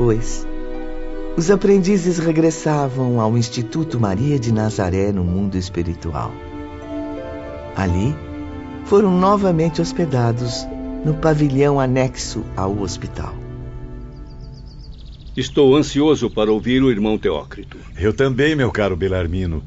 Depois, 0.00 0.46
os 1.36 1.50
aprendizes 1.50 2.18
regressavam 2.18 3.20
ao 3.20 3.36
Instituto 3.36 4.00
Maria 4.00 4.38
de 4.38 4.50
Nazaré 4.50 5.12
no 5.12 5.22
mundo 5.22 5.58
espiritual. 5.58 6.32
Ali, 7.76 8.16
foram 8.86 9.10
novamente 9.10 9.82
hospedados 9.82 10.66
no 11.04 11.12
pavilhão 11.12 11.78
anexo 11.78 12.42
ao 12.56 12.80
hospital. 12.80 13.34
Estou 15.36 15.76
ansioso 15.76 16.30
para 16.30 16.50
ouvir 16.50 16.82
o 16.82 16.90
irmão 16.90 17.18
Teócrito. 17.18 17.76
Eu 17.98 18.14
também, 18.14 18.56
meu 18.56 18.72
caro 18.72 18.96
Belarmino. 18.96 19.62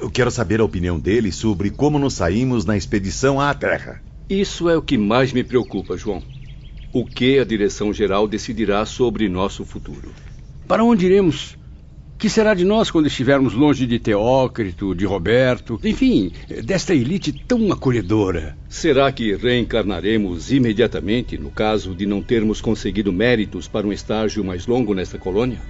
Eu 0.00 0.10
quero 0.10 0.32
saber 0.32 0.58
a 0.58 0.64
opinião 0.64 0.98
dele 0.98 1.30
sobre 1.30 1.70
como 1.70 2.00
nos 2.00 2.14
saímos 2.14 2.64
na 2.64 2.76
expedição 2.76 3.40
à 3.40 3.54
Terra. 3.54 4.02
Isso 4.28 4.68
é 4.68 4.76
o 4.76 4.82
que 4.82 4.98
mais 4.98 5.32
me 5.32 5.44
preocupa, 5.44 5.96
João. 5.96 6.20
O 6.90 7.04
que 7.04 7.38
a 7.38 7.44
direção-geral 7.44 8.26
decidirá 8.26 8.86
sobre 8.86 9.28
nosso 9.28 9.62
futuro? 9.62 10.10
Para 10.66 10.82
onde 10.82 11.04
iremos? 11.04 11.58
Que 12.16 12.30
será 12.30 12.54
de 12.54 12.64
nós 12.64 12.90
quando 12.90 13.06
estivermos 13.06 13.52
longe 13.52 13.86
de 13.86 13.98
Teócrito, 13.98 14.94
de 14.94 15.04
Roberto, 15.04 15.78
enfim, 15.84 16.32
desta 16.64 16.94
elite 16.94 17.30
tão 17.30 17.70
acolhedora? 17.70 18.56
Será 18.70 19.12
que 19.12 19.36
reencarnaremos 19.36 20.50
imediatamente 20.50 21.36
no 21.36 21.50
caso 21.50 21.94
de 21.94 22.06
não 22.06 22.22
termos 22.22 22.60
conseguido 22.60 23.12
méritos 23.12 23.68
para 23.68 23.86
um 23.86 23.92
estágio 23.92 24.42
mais 24.42 24.66
longo 24.66 24.94
nesta 24.94 25.18
colônia? 25.18 25.60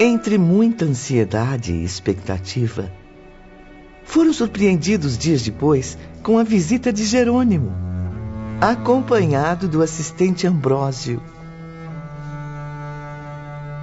Entre 0.00 0.38
muita 0.38 0.84
ansiedade 0.84 1.72
e 1.72 1.84
expectativa, 1.84 2.88
foram 4.04 4.32
surpreendidos 4.32 5.18
dias 5.18 5.42
depois 5.42 5.98
com 6.22 6.38
a 6.38 6.44
visita 6.44 6.92
de 6.92 7.04
Jerônimo, 7.04 7.72
acompanhado 8.60 9.66
do 9.66 9.82
assistente 9.82 10.46
Ambrósio. 10.46 11.20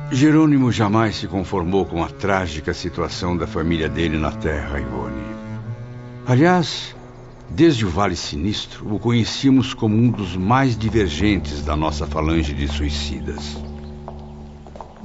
Jerônimo 0.10 0.72
jamais 0.72 1.18
se 1.18 1.28
conformou 1.28 1.86
com 1.86 2.02
a 2.02 2.08
trágica 2.08 2.74
situação 2.74 3.36
da 3.36 3.46
família 3.46 3.90
dele 3.90 4.18
na 4.18 4.32
Terra, 4.32 4.80
Ivone. 4.80 5.22
Aliás, 6.26 6.96
desde 7.50 7.86
o 7.86 7.90
Vale 7.90 8.16
Sinistro, 8.16 8.96
o 8.96 9.00
conhecíamos 9.00 9.74
como 9.74 9.98
um 9.98 10.10
dos 10.10 10.38
mais 10.38 10.78
divergentes 10.78 11.62
da 11.62 11.76
nossa 11.76 12.08
falange 12.08 12.54
de 12.54 12.70
suicidas. 12.70 13.58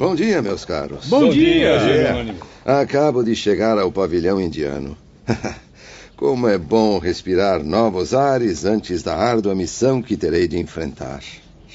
Bom 0.01 0.15
dia, 0.15 0.41
meus 0.41 0.65
caros. 0.65 1.09
Bom, 1.09 1.27
Bom 1.27 1.29
dia, 1.29 1.79
Jerônimo. 1.79 2.39
Acabo 2.65 3.23
de 3.23 3.37
chegar 3.37 3.79
ao 3.79 3.93
pavilhão 3.93 4.41
indiano. 4.41 4.97
Como 6.17 6.48
é 6.48 6.56
bom 6.56 6.98
respirar 6.98 7.62
novos 7.62 8.15
ares 8.15 8.65
antes 8.65 9.03
da 9.03 9.15
árdua 9.15 9.55
missão 9.55 10.00
que 10.00 10.16
terei 10.16 10.49
de 10.49 10.59
enfrentar. 10.59 11.21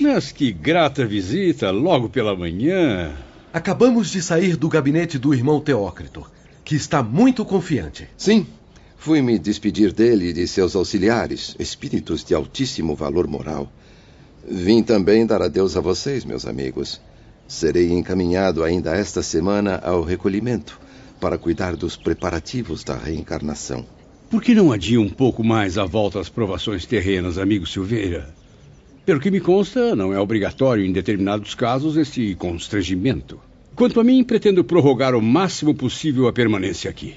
Mas 0.02 0.32
que 0.32 0.52
grata 0.52 1.06
visita, 1.06 1.70
logo 1.70 2.10
pela 2.10 2.36
manhã. 2.36 3.14
Acabamos 3.54 4.10
de 4.10 4.24
sair 4.24 4.56
do 4.56 4.70
gabinete 4.70 5.20
do 5.20 5.32
irmão 5.32 5.62
Teócrito, 5.62 6.26
que 6.64 6.76
está 6.76 7.04
muito 7.04 7.46
confiante. 7.46 8.10
Sim, 8.18 8.48
fui 8.98 9.22
me 9.22 9.38
despedir 9.38 9.94
dele 9.94 10.30
e 10.30 10.34
de 10.34 10.48
seus 10.48 10.76
auxiliares, 10.76 11.56
espíritos 11.60 12.24
de 12.24 12.34
altíssimo 12.34 12.96
valor 12.96 13.28
moral. 13.28 13.72
Vim 14.50 14.82
também 14.82 15.28
dar 15.28 15.44
adeus 15.44 15.78
a 15.78 15.80
vocês, 15.80 16.26
meus 16.26 16.48
amigos. 16.48 17.00
Serei 17.48 17.92
encaminhado 17.92 18.64
ainda 18.64 18.96
esta 18.96 19.22
semana 19.22 19.78
ao 19.84 20.02
recolhimento 20.02 20.80
para 21.20 21.38
cuidar 21.38 21.76
dos 21.76 21.96
preparativos 21.96 22.84
da 22.84 22.98
reencarnação. 22.98 23.86
Por 24.30 24.42
que 24.42 24.56
não 24.56 24.72
adia 24.72 25.00
um 25.00 25.10
pouco 25.10 25.44
mais 25.44 25.78
a 25.78 25.86
volta 25.86 26.20
às 26.20 26.28
provações 26.28 26.86
terrenas, 26.86 27.38
amigo 27.38 27.66
Silveira? 27.68 28.34
Pelo 29.06 29.20
que 29.20 29.30
me 29.30 29.40
consta, 29.40 29.96
não 29.96 30.12
é 30.12 30.20
obrigatório 30.20 30.84
em 30.84 30.92
determinados 30.92 31.54
casos 31.54 31.96
esse 31.96 32.34
constrangimento. 32.34 33.40
Quanto 33.76 34.00
a 34.00 34.04
mim, 34.04 34.24
pretendo 34.24 34.64
prorrogar 34.64 35.14
o 35.14 35.22
máximo 35.22 35.76
possível 35.76 36.28
a 36.28 36.34
permanência 36.34 36.90
aqui. 36.90 37.16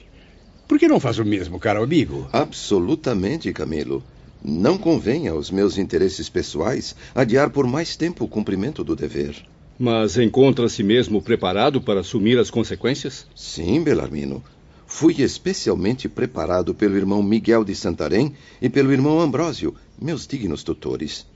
Por 0.67 0.79
que 0.79 0.87
não 0.87 1.01
faz 1.01 1.19
o 1.19 1.25
mesmo, 1.25 1.59
caro 1.59 1.83
amigo? 1.83 2.29
Absolutamente, 2.31 3.51
Camilo. 3.55 4.05
Não 4.45 4.77
convém 4.77 5.29
aos 5.29 5.51
meus 5.51 5.79
interesses 5.79 6.29
pessoais 6.29 6.95
adiar 7.15 7.49
por 7.49 7.67
mais 7.67 7.97
tempo 7.97 8.25
o 8.25 8.29
cumprimento 8.29 8.85
do 8.85 8.95
dever. 8.95 9.35
Mas 9.79 10.19
encontra-se 10.19 10.83
mesmo 10.83 11.23
preparado 11.23 11.81
para 11.81 12.01
assumir 12.01 12.37
as 12.37 12.51
consequências? 12.51 13.27
Sim, 13.35 13.81
Belarmino. 13.81 14.43
Fui 14.87 15.23
especialmente 15.23 16.09
preparado 16.09 16.75
pelo 16.75 16.97
irmão 16.97 17.23
Miguel 17.23 17.65
de 17.65 17.77
Santarém 17.77 18.33
e 18.61 18.69
pelo 18.69 18.93
irmão 18.93 19.21
Ambrósio, 19.21 19.77
meus 20.01 20.27
dignos 20.27 20.65
tutores. 20.65 21.27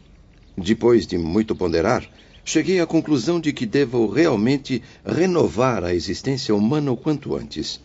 Depois 0.59 1.07
de 1.07 1.17
muito 1.17 1.55
ponderar, 1.55 2.05
cheguei 2.45 2.81
à 2.81 2.87
conclusão 2.87 3.39
de 3.39 3.53
que 3.53 3.65
devo 3.65 4.09
realmente 4.09 4.83
renovar 5.07 5.85
a 5.85 5.95
existência 5.95 6.53
humana 6.53 6.91
o 6.91 6.97
quanto 6.97 7.37
antes. 7.37 7.79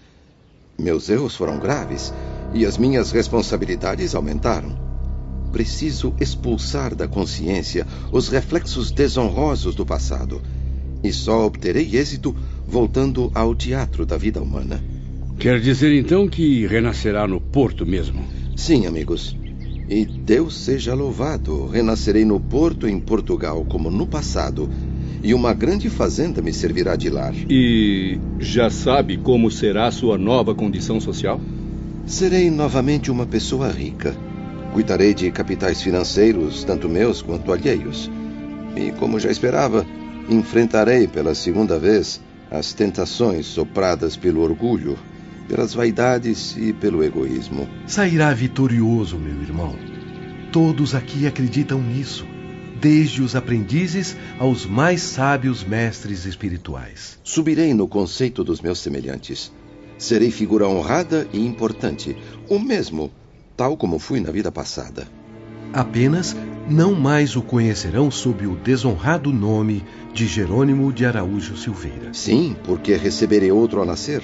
Meus 0.79 1.07
erros 1.07 1.35
foram 1.35 1.59
graves 1.59 2.11
e 2.53 2.65
as 2.65 2.77
minhas 2.77 3.11
responsabilidades 3.11 4.15
aumentaram. 4.15 4.86
Preciso 5.57 6.13
expulsar 6.21 6.93
da 6.93 7.07
consciência 7.07 7.87
os 8.11 8.29
reflexos 8.29 8.91
desonrosos 8.91 9.73
do 9.73 9.83
passado. 9.83 10.39
E 11.03 11.11
só 11.11 11.47
obterei 11.47 11.97
êxito 11.97 12.35
voltando 12.67 13.31
ao 13.33 13.55
teatro 13.55 14.05
da 14.05 14.17
vida 14.17 14.39
humana. 14.39 14.79
Quer 15.39 15.59
dizer 15.59 15.97
então 15.97 16.29
que 16.29 16.67
renascerá 16.67 17.27
no 17.27 17.41
Porto 17.41 17.87
mesmo? 17.87 18.23
Sim, 18.55 18.85
amigos. 18.85 19.35
E 19.89 20.05
Deus 20.05 20.55
seja 20.55 20.93
louvado, 20.93 21.65
renascerei 21.65 22.23
no 22.23 22.39
Porto, 22.39 22.87
em 22.87 22.99
Portugal, 22.99 23.65
como 23.67 23.89
no 23.89 24.05
passado, 24.05 24.69
e 25.23 25.33
uma 25.33 25.55
grande 25.55 25.89
fazenda 25.89 26.39
me 26.39 26.53
servirá 26.53 26.95
de 26.95 27.09
lar. 27.09 27.33
E 27.49 28.19
já 28.37 28.69
sabe 28.69 29.17
como 29.17 29.49
será 29.49 29.89
sua 29.89 30.19
nova 30.19 30.53
condição 30.53 31.01
social? 31.01 31.41
Serei 32.05 32.51
novamente 32.51 33.09
uma 33.09 33.25
pessoa 33.25 33.71
rica 33.71 34.26
Cuidarei 34.77 35.11
de 35.11 35.31
capitais 35.31 35.81
financeiros, 35.81 36.63
tanto 36.63 36.87
meus 36.87 37.23
quanto 37.23 37.51
alheios. 37.51 38.11
E, 38.75 38.91
como 38.91 39.19
já 39.19 39.31
esperava, 39.31 39.83
enfrentarei 40.29 41.07
pela 41.07 41.33
segunda 41.33 41.79
vez 41.79 42.21
as 42.51 42.73
tentações 42.73 43.47
sopradas 43.47 44.15
pelo 44.15 44.39
orgulho, 44.39 44.95
pelas 45.47 45.73
vaidades 45.73 46.55
e 46.55 46.73
pelo 46.73 47.03
egoísmo. 47.03 47.67
Sairá 47.87 48.31
vitorioso, 48.35 49.17
meu 49.17 49.41
irmão. 49.41 49.75
Todos 50.51 50.93
aqui 50.93 51.25
acreditam 51.25 51.81
nisso, 51.81 52.27
desde 52.79 53.23
os 53.23 53.35
aprendizes 53.35 54.15
aos 54.37 54.67
mais 54.67 55.01
sábios 55.01 55.63
mestres 55.63 56.23
espirituais. 56.25 57.17
Subirei 57.23 57.73
no 57.73 57.87
conceito 57.87 58.43
dos 58.43 58.61
meus 58.61 58.77
semelhantes. 58.77 59.51
Serei 59.97 60.29
figura 60.29 60.67
honrada 60.67 61.27
e 61.33 61.43
importante, 61.43 62.15
o 62.47 62.59
mesmo 62.59 63.11
tal 63.57 63.75
como 63.75 63.97
fui 63.97 64.19
na 64.19 64.31
vida 64.31 64.51
passada. 64.51 65.07
Apenas 65.73 66.35
não 66.69 66.93
mais 66.93 67.35
o 67.35 67.41
conhecerão 67.41 68.11
sob 68.11 68.45
o 68.45 68.55
desonrado 68.55 69.33
nome 69.33 69.83
de 70.13 70.27
Jerônimo 70.27 70.93
de 70.93 71.05
Araújo 71.05 71.57
Silveira. 71.57 72.13
Sim, 72.13 72.55
porque 72.63 72.95
receberei 72.95 73.51
outro 73.51 73.79
ao 73.79 73.85
nascer, 73.85 74.21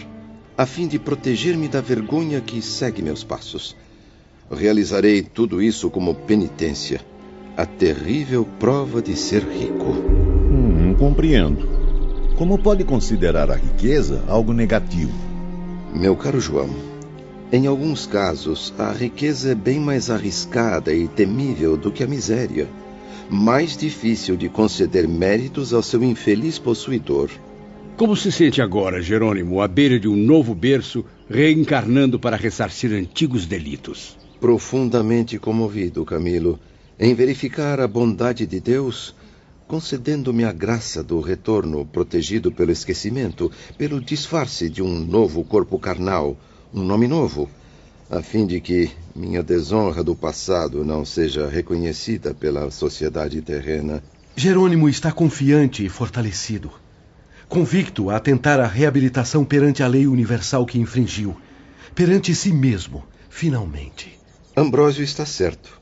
a 0.55 0.65
fim 0.65 0.87
de 0.87 0.99
proteger-me 0.99 1.67
da 1.67 1.81
vergonha 1.81 2.39
que 2.39 2.61
segue 2.61 3.01
meus 3.01 3.23
passos. 3.23 3.75
Realizarei 4.51 5.23
tudo 5.23 5.61
isso 5.61 5.89
como 5.89 6.13
penitência, 6.13 7.01
a 7.57 7.65
terrível 7.65 8.47
prova 8.59 9.01
de 9.01 9.15
ser 9.15 9.43
rico. 9.43 9.91
Hum, 9.91 10.95
compreendo. 10.97 11.67
Como 12.37 12.57
pode 12.57 12.83
considerar 12.83 13.49
a 13.49 13.55
riqueza 13.55 14.23
algo 14.27 14.53
negativo? 14.53 15.13
Meu 15.93 16.15
caro 16.15 16.39
João, 16.39 16.69
em 17.53 17.67
alguns 17.67 18.07
casos, 18.07 18.73
a 18.79 18.91
riqueza 18.91 19.51
é 19.51 19.55
bem 19.55 19.79
mais 19.79 20.09
arriscada 20.09 20.91
e 20.91 21.07
temível 21.07 21.77
do 21.77 21.91
que 21.91 22.03
a 22.03 22.07
miséria, 22.07 22.67
mais 23.29 23.77
difícil 23.77 24.35
de 24.35 24.49
conceder 24.49 25.07
méritos 25.07 25.71
ao 25.71 25.83
seu 25.83 26.03
infeliz 26.03 26.57
possuidor. 26.57 27.29
Como 27.95 28.15
se 28.17 28.31
sente 28.31 28.59
agora, 28.59 29.03
Jerônimo, 29.03 29.61
à 29.61 29.67
beira 29.67 29.99
de 29.99 30.07
um 30.07 30.15
novo 30.15 30.55
berço, 30.55 31.05
reencarnando 31.29 32.19
para 32.19 32.35
ressarcir 32.35 32.91
antigos 32.91 33.45
delitos? 33.45 34.17
Profundamente 34.39 35.37
comovido, 35.37 36.03
Camilo, 36.03 36.59
em 36.99 37.13
verificar 37.13 37.79
a 37.79 37.87
bondade 37.87 38.47
de 38.47 38.59
Deus, 38.59 39.13
concedendo-me 39.67 40.43
a 40.43 40.51
graça 40.51 41.03
do 41.03 41.21
retorno 41.21 41.85
protegido 41.85 42.51
pelo 42.51 42.71
esquecimento, 42.71 43.51
pelo 43.77 44.01
disfarce 44.01 44.67
de 44.69 44.81
um 44.81 44.97
novo 45.05 45.43
corpo 45.43 45.77
carnal 45.77 46.35
um 46.73 46.83
nome 46.83 47.07
novo, 47.07 47.49
a 48.09 48.21
fim 48.21 48.47
de 48.47 48.59
que 48.59 48.89
minha 49.15 49.43
desonra 49.43 50.03
do 50.03 50.15
passado 50.15 50.83
não 50.83 51.05
seja 51.05 51.47
reconhecida 51.47 52.33
pela 52.33 52.71
sociedade 52.71 53.41
terrena. 53.41 54.03
Jerônimo 54.35 54.89
está 54.89 55.11
confiante 55.11 55.85
e 55.85 55.89
fortalecido. 55.89 56.71
convicto 57.47 58.09
a 58.09 58.19
tentar 58.19 58.59
a 58.59 58.65
reabilitação 58.65 59.45
perante 59.45 59.83
a 59.83 59.87
lei 59.87 60.07
universal 60.07 60.65
que 60.65 60.79
infringiu, 60.79 61.37
perante 61.93 62.33
si 62.33 62.51
mesmo, 62.51 63.03
finalmente. 63.29 64.17
Ambrósio 64.57 65.03
está 65.03 65.23
certo. 65.23 65.79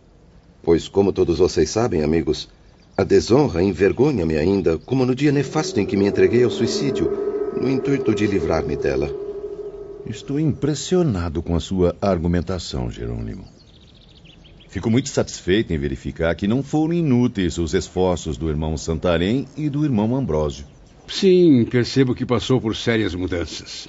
Pois, 0.61 0.89
como 0.89 1.13
todos 1.13 1.39
vocês 1.39 1.69
sabem, 1.69 2.03
amigos, 2.03 2.49
a 2.97 3.03
desonra 3.03 3.63
envergonha-me 3.63 4.35
ainda, 4.35 4.77
como 4.77 5.05
no 5.05 5.15
dia 5.15 5.31
nefasto 5.31 5.79
em 5.79 5.85
que 5.85 5.95
me 5.95 6.05
entreguei 6.05 6.43
ao 6.43 6.51
suicídio, 6.51 7.09
no 7.59 7.69
intuito 7.69 8.13
de 8.13 8.27
livrar-me 8.27 8.75
dela. 8.75 9.30
Estou 10.05 10.39
impressionado 10.39 11.41
com 11.41 11.55
a 11.55 11.59
sua 11.59 11.95
argumentação, 12.01 12.89
Jerônimo. 12.89 13.45
Fico 14.67 14.89
muito 14.89 15.09
satisfeito 15.09 15.73
em 15.73 15.77
verificar 15.77 16.33
que 16.35 16.47
não 16.47 16.63
foram 16.63 16.93
inúteis 16.93 17.57
os 17.57 17.73
esforços 17.73 18.37
do 18.37 18.49
irmão 18.49 18.77
Santarém 18.77 19.45
e 19.55 19.69
do 19.69 19.83
irmão 19.83 20.15
Ambrósio. 20.15 20.65
Sim, 21.07 21.65
percebo 21.65 22.15
que 22.15 22.25
passou 22.25 22.59
por 22.59 22.75
sérias 22.75 23.13
mudanças. 23.13 23.87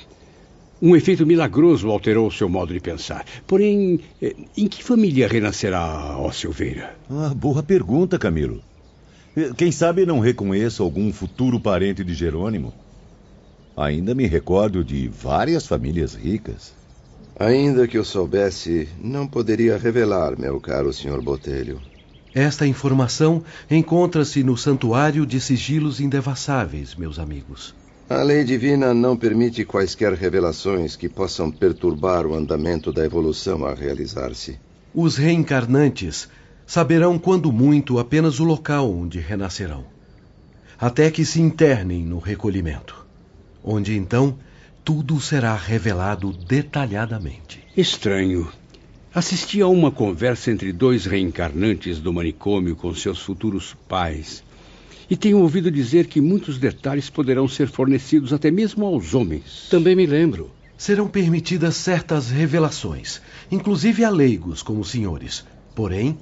Um 0.80 0.96
efeito 0.96 1.24
milagroso 1.24 1.88
alterou 1.88 2.28
seu 2.30 2.48
modo 2.48 2.74
de 2.74 2.80
pensar. 2.80 3.24
Porém, 3.46 4.00
eh, 4.20 4.34
em 4.56 4.66
que 4.66 4.82
família 4.82 5.28
renascerá, 5.28 6.16
ó 6.18 6.32
Silveira? 6.32 6.96
Ah, 7.08 7.32
boa 7.32 7.62
pergunta, 7.62 8.18
Camilo. 8.18 8.60
Eh, 9.36 9.52
quem 9.56 9.70
sabe 9.70 10.04
não 10.04 10.18
reconheço 10.18 10.82
algum 10.82 11.12
futuro 11.12 11.60
parente 11.60 12.02
de 12.02 12.12
Jerônimo? 12.12 12.74
Ainda 13.76 14.14
me 14.14 14.26
recordo 14.26 14.84
de 14.84 15.08
várias 15.08 15.66
famílias 15.66 16.14
ricas. 16.14 16.74
Ainda 17.38 17.88
que 17.88 17.96
eu 17.96 18.04
soubesse, 18.04 18.88
não 19.02 19.26
poderia 19.26 19.78
revelar, 19.78 20.38
meu 20.38 20.60
caro 20.60 20.92
Sr. 20.92 21.20
Botelho. 21.22 21.80
Esta 22.34 22.66
informação 22.66 23.42
encontra-se 23.70 24.42
no 24.42 24.56
Santuário 24.56 25.26
de 25.26 25.40
Sigilos 25.40 26.00
Indevassáveis, 26.00 26.94
meus 26.94 27.18
amigos. 27.18 27.74
A 28.08 28.22
lei 28.22 28.44
divina 28.44 28.92
não 28.92 29.16
permite 29.16 29.64
quaisquer 29.64 30.12
revelações 30.12 30.96
que 30.96 31.08
possam 31.08 31.50
perturbar 31.50 32.26
o 32.26 32.34
andamento 32.34 32.92
da 32.92 33.04
evolução 33.04 33.64
a 33.64 33.74
realizar-se. 33.74 34.58
Os 34.94 35.16
reencarnantes 35.16 36.28
saberão 36.66 37.18
quando 37.18 37.50
muito 37.50 37.98
apenas 37.98 38.38
o 38.38 38.44
local 38.44 38.90
onde 38.90 39.18
renascerão, 39.18 39.84
até 40.78 41.10
que 41.10 41.24
se 41.24 41.40
internem 41.40 42.04
no 42.04 42.18
recolhimento, 42.18 43.01
onde 43.64 43.96
então 43.96 44.38
tudo 44.84 45.20
será 45.20 45.54
revelado 45.54 46.32
detalhadamente. 46.32 47.60
Estranho. 47.76 48.50
Assisti 49.14 49.60
a 49.60 49.66
uma 49.66 49.90
conversa 49.90 50.50
entre 50.50 50.72
dois 50.72 51.04
reencarnantes 51.04 52.00
do 52.00 52.12
manicômio 52.12 52.74
com 52.74 52.94
seus 52.94 53.20
futuros 53.20 53.76
pais. 53.86 54.42
E 55.08 55.16
tenho 55.16 55.38
ouvido 55.38 55.70
dizer 55.70 56.06
que 56.06 56.20
muitos 56.20 56.58
detalhes 56.58 57.10
poderão 57.10 57.46
ser 57.46 57.68
fornecidos 57.68 58.32
até 58.32 58.50
mesmo 58.50 58.86
aos 58.86 59.14
homens. 59.14 59.68
Também 59.70 59.94
me 59.94 60.06
lembro. 60.06 60.50
Serão 60.76 61.06
permitidas 61.06 61.76
certas 61.76 62.30
revelações, 62.30 63.20
inclusive 63.50 64.04
a 64.04 64.10
leigos 64.10 64.62
como 64.62 64.80
os 64.80 64.90
senhores. 64.90 65.44
Porém, 65.76 66.18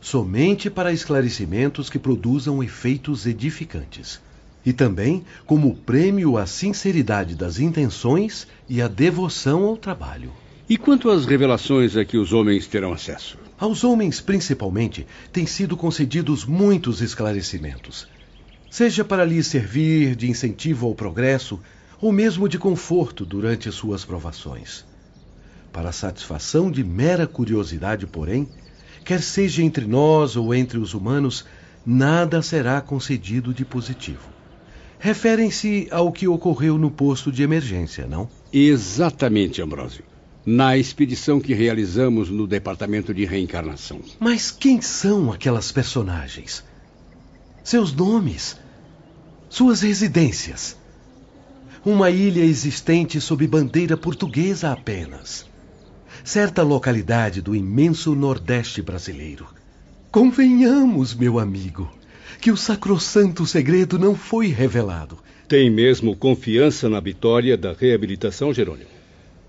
somente 0.00 0.68
para 0.68 0.92
esclarecimentos 0.92 1.88
que 1.88 1.98
produzam 1.98 2.62
efeitos 2.62 3.24
edificantes 3.24 4.20
e 4.64 4.72
também 4.72 5.24
como 5.44 5.74
prêmio 5.74 6.36
à 6.36 6.46
sinceridade 6.46 7.34
das 7.34 7.58
intenções 7.58 8.46
e 8.68 8.80
à 8.80 8.88
devoção 8.88 9.64
ao 9.64 9.76
trabalho. 9.76 10.32
E 10.68 10.76
quanto 10.76 11.10
às 11.10 11.26
revelações 11.26 11.96
a 11.96 12.04
que 12.04 12.16
os 12.16 12.32
homens 12.32 12.66
terão 12.66 12.92
acesso? 12.92 13.36
Aos 13.58 13.84
homens, 13.84 14.20
principalmente, 14.20 15.06
têm 15.32 15.46
sido 15.46 15.76
concedidos 15.76 16.44
muitos 16.44 17.00
esclarecimentos, 17.02 18.08
seja 18.70 19.04
para 19.04 19.24
lhes 19.24 19.46
servir 19.46 20.16
de 20.16 20.30
incentivo 20.30 20.86
ao 20.86 20.94
progresso 20.94 21.60
ou 22.00 22.10
mesmo 22.10 22.48
de 22.48 22.58
conforto 22.58 23.24
durante 23.24 23.70
suas 23.70 24.04
provações. 24.04 24.84
Para 25.72 25.90
a 25.90 25.92
satisfação 25.92 26.70
de 26.70 26.82
mera 26.82 27.26
curiosidade, 27.26 28.06
porém, 28.06 28.48
quer 29.04 29.20
seja 29.20 29.62
entre 29.62 29.86
nós 29.86 30.36
ou 30.36 30.54
entre 30.54 30.78
os 30.78 30.94
humanos, 30.94 31.44
nada 31.84 32.42
será 32.42 32.80
concedido 32.80 33.52
de 33.52 33.64
positivo 33.64 34.31
referem-se 35.02 35.88
ao 35.90 36.12
que 36.12 36.28
ocorreu 36.28 36.78
no 36.78 36.88
posto 36.88 37.32
de 37.32 37.42
emergência, 37.42 38.06
não? 38.06 38.30
Exatamente, 38.52 39.60
Ambrósio. 39.60 40.04
Na 40.46 40.78
expedição 40.78 41.40
que 41.40 41.52
realizamos 41.52 42.30
no 42.30 42.46
departamento 42.46 43.12
de 43.12 43.24
reencarnação. 43.24 43.98
Mas 44.20 44.52
quem 44.52 44.80
são 44.80 45.32
aquelas 45.32 45.72
personagens? 45.72 46.62
Seus 47.64 47.92
nomes? 47.92 48.56
Suas 49.48 49.80
residências? 49.80 50.76
Uma 51.84 52.08
ilha 52.08 52.44
existente 52.44 53.20
sob 53.20 53.44
bandeira 53.48 53.96
portuguesa 53.96 54.70
apenas. 54.70 55.46
Certa 56.22 56.62
localidade 56.62 57.42
do 57.42 57.56
imenso 57.56 58.14
Nordeste 58.14 58.80
brasileiro. 58.80 59.48
Convenhamos, 60.12 61.12
meu 61.12 61.40
amigo 61.40 61.90
que 62.40 62.50
o 62.50 62.56
sacrossanto 62.56 63.46
segredo 63.46 63.98
não 63.98 64.14
foi 64.14 64.48
revelado. 64.48 65.18
Tem 65.48 65.70
mesmo 65.70 66.16
confiança 66.16 66.88
na 66.88 67.00
vitória 67.00 67.56
da 67.56 67.72
reabilitação, 67.72 68.54
Jerônimo? 68.54 68.88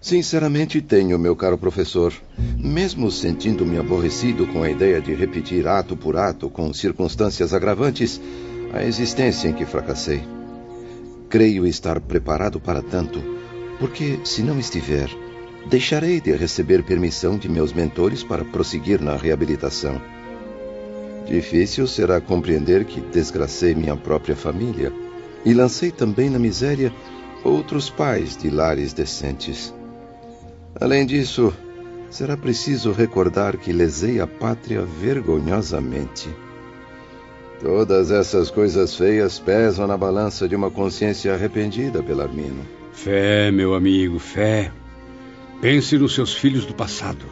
Sinceramente 0.01 0.81
tenho, 0.81 1.18
meu 1.18 1.33
caro 1.33 1.57
professor. 1.57 2.13
Mesmo 2.57 3.09
sentindo-me 3.09 3.77
aborrecido 3.77 4.45
com 4.47 4.62
a 4.62 4.69
ideia 4.69 5.00
de 5.00 5.13
repetir 5.13 5.65
ato 5.65 5.95
por 5.95 6.18
ato, 6.18 6.50
com 6.50 6.74
circunstâncias 6.74 7.53
agravantes, 7.53 8.19
a 8.74 8.83
existência 8.83 9.47
em 9.47 9.53
que 9.53 9.65
fracassei. 9.65 10.21
Creio 11.30 11.65
estar 11.65 12.01
preparado 12.01 12.59
para 12.59 12.81
tanto, 12.81 13.24
porque, 13.80 14.19
se 14.25 14.44
não 14.44 14.59
estiver, 14.59 15.09
deixarei 15.69 16.19
de 16.19 16.35
receber 16.35 16.83
permissão 16.83 17.37
de 17.37 17.47
meus 17.47 17.71
mentores 17.71 18.23
para 18.23 18.44
prosseguir 18.44 19.02
na 19.02 19.16
reabilitação. 19.16 20.02
Difícil 21.33 21.87
será 21.87 22.21
compreender 22.21 22.85
que 22.85 23.02
desgracei 23.02 23.73
minha 23.73 23.97
própria 23.97 24.35
família 24.35 24.94
e 25.44 25.52
lancei 25.52 25.90
também 25.90 26.30
na 26.30 26.37
miséria 26.37 26.94
outros 27.44 27.90
pais 27.90 28.37
de 28.37 28.52
lares 28.52 28.94
decentes. 28.94 29.73
Além 30.80 31.07
disso, 31.07 31.52
será 32.11 32.37
preciso 32.37 32.92
recordar 32.92 33.57
que 33.57 33.73
lesei 33.73 34.19
a 34.19 34.28
pátria 34.28 34.83
vergonhosamente. 34.83 36.30
Todas 37.59 38.11
essas 38.11 38.52
coisas 38.52 38.95
feias 38.95 39.40
pesam 39.40 39.87
na 39.87 39.97
balança 39.97 40.47
de 40.47 40.56
uma 40.56 40.69
consciência 40.69 41.33
arrependida, 41.33 41.99
Belarmino. 41.99 42.63
Fé, 42.92 43.49
meu 43.49 43.73
amigo, 43.73 44.19
fé. 44.19 44.71
Pense 45.59 45.97
nos 45.97 46.13
seus 46.13 46.35
filhos 46.35 46.63
do 46.63 46.75
passado 46.75 47.25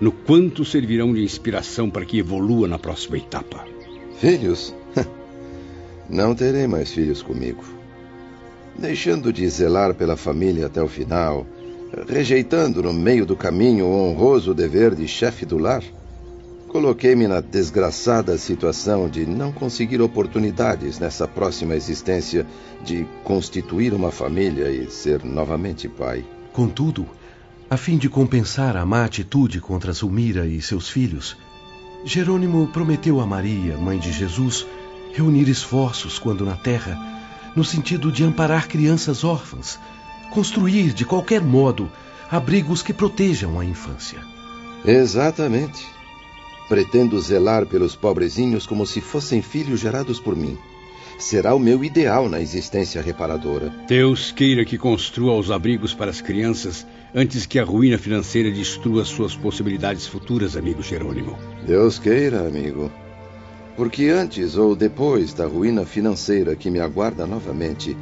no 0.00 0.12
quanto 0.12 0.64
servirão 0.64 1.12
de 1.12 1.22
inspiração 1.22 1.90
para 1.90 2.04
que 2.04 2.18
evolua 2.18 2.68
na 2.68 2.78
próxima 2.78 3.18
etapa. 3.18 3.64
Filhos? 4.18 4.74
Não 6.08 6.34
terei 6.34 6.66
mais 6.66 6.92
filhos 6.92 7.22
comigo. 7.22 7.62
Deixando 8.78 9.32
de 9.32 9.48
zelar 9.48 9.94
pela 9.94 10.16
família 10.16 10.66
até 10.66 10.82
o 10.82 10.88
final, 10.88 11.46
rejeitando 12.08 12.82
no 12.82 12.92
meio 12.92 13.26
do 13.26 13.36
caminho 13.36 13.86
o 13.86 14.08
honroso 14.08 14.54
dever 14.54 14.94
de 14.94 15.08
chefe 15.08 15.44
do 15.44 15.58
lar, 15.58 15.82
coloquei-me 16.68 17.26
na 17.26 17.40
desgraçada 17.40 18.38
situação 18.38 19.08
de 19.08 19.26
não 19.26 19.50
conseguir 19.50 20.00
oportunidades 20.00 20.98
nessa 20.98 21.26
próxima 21.26 21.74
existência 21.74 22.46
de 22.84 23.06
constituir 23.24 23.92
uma 23.92 24.12
família 24.12 24.70
e 24.70 24.88
ser 24.90 25.24
novamente 25.24 25.88
pai. 25.88 26.24
Contudo, 26.52 27.06
a 27.70 27.76
fim 27.76 27.98
de 27.98 28.08
compensar 28.08 28.76
a 28.76 28.86
má 28.86 29.04
atitude 29.04 29.60
contra 29.60 29.92
Zulmira 29.92 30.46
e 30.46 30.60
seus 30.62 30.88
filhos, 30.88 31.36
Jerônimo 32.04 32.66
prometeu 32.68 33.20
a 33.20 33.26
Maria, 33.26 33.76
mãe 33.76 33.98
de 33.98 34.10
Jesus, 34.10 34.66
reunir 35.12 35.48
esforços 35.48 36.18
quando 36.18 36.46
na 36.46 36.56
terra, 36.56 36.96
no 37.54 37.64
sentido 37.64 38.10
de 38.10 38.24
amparar 38.24 38.68
crianças 38.68 39.22
órfãs, 39.22 39.78
construir 40.30 40.94
de 40.94 41.04
qualquer 41.04 41.42
modo 41.42 41.90
abrigos 42.30 42.82
que 42.82 42.92
protejam 42.92 43.60
a 43.60 43.64
infância. 43.64 44.18
Exatamente. 44.84 45.84
Pretendo 46.68 47.20
zelar 47.20 47.66
pelos 47.66 47.96
pobrezinhos 47.96 48.66
como 48.66 48.86
se 48.86 49.00
fossem 49.00 49.42
filhos 49.42 49.80
gerados 49.80 50.20
por 50.20 50.36
mim. 50.36 50.56
Será 51.18 51.52
o 51.52 51.58
meu 51.58 51.82
ideal 51.82 52.28
na 52.28 52.40
existência 52.40 53.02
reparadora. 53.02 53.74
Deus 53.88 54.30
queira 54.30 54.64
que 54.64 54.78
construa 54.78 55.36
os 55.36 55.50
abrigos 55.50 55.92
para 55.92 56.12
as 56.12 56.20
crianças 56.20 56.86
antes 57.12 57.44
que 57.44 57.58
a 57.58 57.64
ruína 57.64 57.98
financeira 57.98 58.48
destrua 58.52 59.04
suas 59.04 59.34
possibilidades 59.34 60.06
futuras, 60.06 60.56
amigo 60.56 60.80
Jerônimo. 60.80 61.36
Deus 61.66 61.98
queira, 61.98 62.46
amigo. 62.46 62.88
Porque 63.76 64.06
antes 64.10 64.56
ou 64.56 64.76
depois 64.76 65.34
da 65.34 65.44
ruína 65.44 65.84
financeira 65.84 66.54
que 66.54 66.70
me 66.70 66.78
aguarda 66.78 67.26
novamente, 67.26 67.96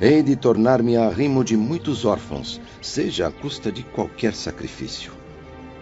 hei 0.00 0.20
de 0.20 0.34
tornar-me 0.34 0.96
arrimo 0.96 1.44
de 1.44 1.56
muitos 1.56 2.04
órfãos, 2.04 2.60
seja 2.82 3.28
à 3.28 3.30
custa 3.30 3.70
de 3.70 3.84
qualquer 3.84 4.34
sacrifício. 4.34 5.12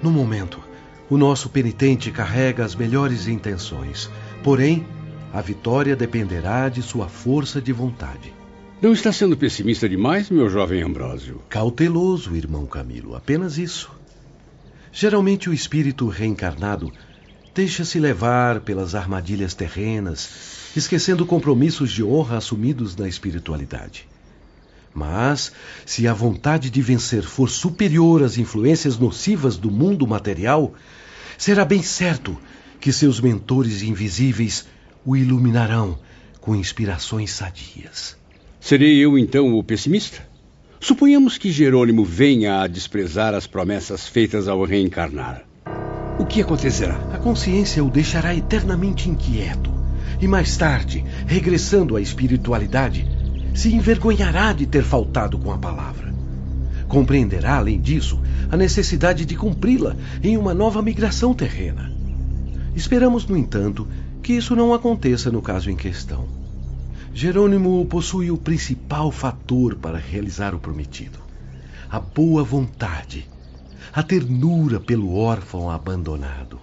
No 0.02 0.10
momento, 0.10 0.60
o 1.08 1.16
nosso 1.16 1.48
penitente 1.48 2.10
carrega 2.10 2.62
as 2.62 2.74
melhores 2.74 3.26
intenções, 3.26 4.10
porém, 4.42 4.86
a 5.34 5.40
vitória 5.40 5.96
dependerá 5.96 6.68
de 6.68 6.80
sua 6.80 7.08
força 7.08 7.60
de 7.60 7.72
vontade. 7.72 8.32
Não 8.80 8.92
está 8.92 9.12
sendo 9.12 9.36
pessimista 9.36 9.88
demais, 9.88 10.30
meu 10.30 10.48
jovem 10.48 10.80
Ambrósio? 10.80 11.42
Cauteloso, 11.48 12.36
irmão 12.36 12.64
Camilo, 12.66 13.16
apenas 13.16 13.58
isso. 13.58 13.90
Geralmente 14.92 15.50
o 15.50 15.52
espírito 15.52 16.06
reencarnado 16.06 16.92
deixa-se 17.52 17.98
levar 17.98 18.60
pelas 18.60 18.94
armadilhas 18.94 19.54
terrenas, 19.54 20.70
esquecendo 20.76 21.26
compromissos 21.26 21.90
de 21.90 22.04
honra 22.04 22.36
assumidos 22.36 22.94
na 22.94 23.08
espiritualidade. 23.08 24.06
Mas, 24.94 25.50
se 25.84 26.06
a 26.06 26.14
vontade 26.14 26.70
de 26.70 26.80
vencer 26.80 27.24
for 27.24 27.50
superior 27.50 28.22
às 28.22 28.38
influências 28.38 28.96
nocivas 28.98 29.56
do 29.56 29.68
mundo 29.68 30.06
material, 30.06 30.74
será 31.36 31.64
bem 31.64 31.82
certo 31.82 32.38
que 32.80 32.92
seus 32.92 33.18
mentores 33.18 33.82
invisíveis 33.82 34.66
o 35.04 35.16
iluminarão 35.16 35.99
com 36.40 36.54
inspirações 36.54 37.32
sadias. 37.32 38.16
Serei 38.61 38.96
eu 38.99 39.18
então 39.18 39.54
o 39.54 39.62
pessimista? 39.62 40.26
Suponhamos 40.80 41.38
que 41.38 41.50
Jerônimo 41.50 42.04
venha 42.04 42.61
a 42.61 42.66
desprezar 42.66 43.34
as 43.34 43.46
promessas 43.46 44.06
feitas 44.06 44.49
ao 44.49 44.64
reencarnar. 44.64 45.44
O 46.18 46.26
que 46.26 46.40
acontecerá? 46.40 46.96
A 47.12 47.18
consciência 47.18 47.82
o 47.82 47.90
deixará 47.90 48.34
eternamente 48.34 49.08
inquieto. 49.08 49.73
E 50.20 50.28
mais 50.28 50.56
tarde, 50.56 51.04
regressando 51.26 51.96
à 51.96 52.00
espiritualidade, 52.00 53.08
se 53.54 53.75
envergonhará 53.75 54.52
de 54.52 54.66
ter 54.66 54.82
faltado 54.82 55.38
com 55.38 55.52
a 55.52 55.58
palavra. 55.58 56.14
Compreenderá, 56.88 57.56
além 57.56 57.80
disso, 57.80 58.20
a 58.50 58.56
necessidade 58.56 59.25
de 59.25 59.37
cumpri-la 59.37 59.96
em 60.23 60.37
uma 60.37 60.54
nova 60.54 60.82
migração 60.82 61.34
terrena. 61.34 61.92
Esperamos, 62.76 63.26
no 63.26 63.37
entanto, 63.37 63.88
que 64.24 64.32
isso 64.32 64.56
não 64.56 64.72
aconteça 64.72 65.30
no 65.30 65.42
caso 65.42 65.70
em 65.70 65.76
questão. 65.76 66.24
Jerônimo 67.12 67.84
possui 67.84 68.30
o 68.30 68.38
principal 68.38 69.12
fator 69.12 69.76
para 69.76 69.98
realizar 69.98 70.54
o 70.54 70.58
prometido: 70.58 71.18
a 71.90 72.00
boa 72.00 72.42
vontade, 72.42 73.28
a 73.92 74.02
ternura 74.02 74.80
pelo 74.80 75.14
órfão 75.14 75.70
abandonado. 75.70 76.58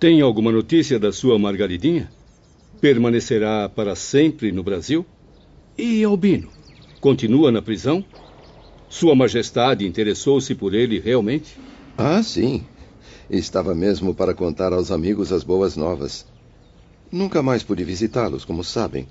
Tem 0.00 0.22
alguma 0.22 0.50
notícia 0.50 0.98
da 0.98 1.12
sua 1.12 1.38
Margaridinha? 1.38 2.10
Permanecerá 2.80 3.68
para 3.68 3.94
sempre 3.94 4.50
no 4.50 4.62
Brasil? 4.62 5.04
E 5.76 6.02
Albino? 6.02 6.48
Continua 6.98 7.52
na 7.52 7.60
prisão? 7.60 8.02
Sua 8.88 9.14
Majestade 9.14 9.86
interessou-se 9.86 10.54
por 10.54 10.72
ele 10.72 10.98
realmente? 10.98 11.58
Ah, 11.98 12.22
sim. 12.22 12.64
Estava 13.28 13.74
mesmo 13.74 14.14
para 14.14 14.32
contar 14.32 14.72
aos 14.72 14.90
amigos 14.90 15.30
as 15.30 15.44
boas 15.44 15.76
novas. 15.76 16.24
Nunca 17.10 17.42
mais 17.42 17.62
pude 17.62 17.82
visitá-los, 17.82 18.44
como 18.44 18.62
sabem. 18.62 19.06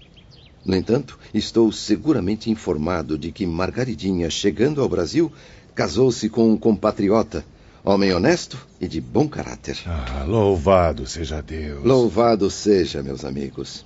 No 0.66 0.76
entanto, 0.76 1.18
estou 1.34 1.72
seguramente 1.72 2.50
informado 2.50 3.18
de 3.18 3.32
que 3.32 3.46
Margaridinha, 3.46 4.30
chegando 4.30 4.82
ao 4.82 4.90
Brasil, 4.90 5.32
casou-se 5.76 6.30
com 6.30 6.52
um 6.52 6.58
compatriota, 6.58 7.46
homem 7.84 8.14
honesto 8.14 8.58
e 8.80 8.88
de 8.88 9.02
bom 9.02 9.28
caráter. 9.28 9.78
Ah, 9.86 10.24
louvado 10.28 11.06
seja 11.08 11.42
Deus. 11.42 11.84
Louvado 11.84 12.50
seja, 12.50 13.02
meus 13.04 13.26
amigos. 13.26 13.86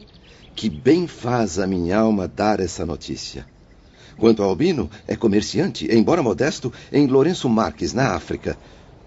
Que 0.55 0.69
bem 0.69 1.07
faz 1.07 1.57
a 1.57 1.65
minha 1.65 1.97
alma 1.97 2.27
dar 2.27 2.59
essa 2.59 2.85
notícia. 2.85 3.45
Quanto 4.17 4.43
ao 4.43 4.49
Albino, 4.49 4.89
é 5.07 5.15
comerciante, 5.15 5.87
embora 5.91 6.21
modesto, 6.21 6.71
em 6.91 7.07
Lourenço 7.07 7.49
Marques, 7.49 7.93
na 7.93 8.13
África, 8.13 8.57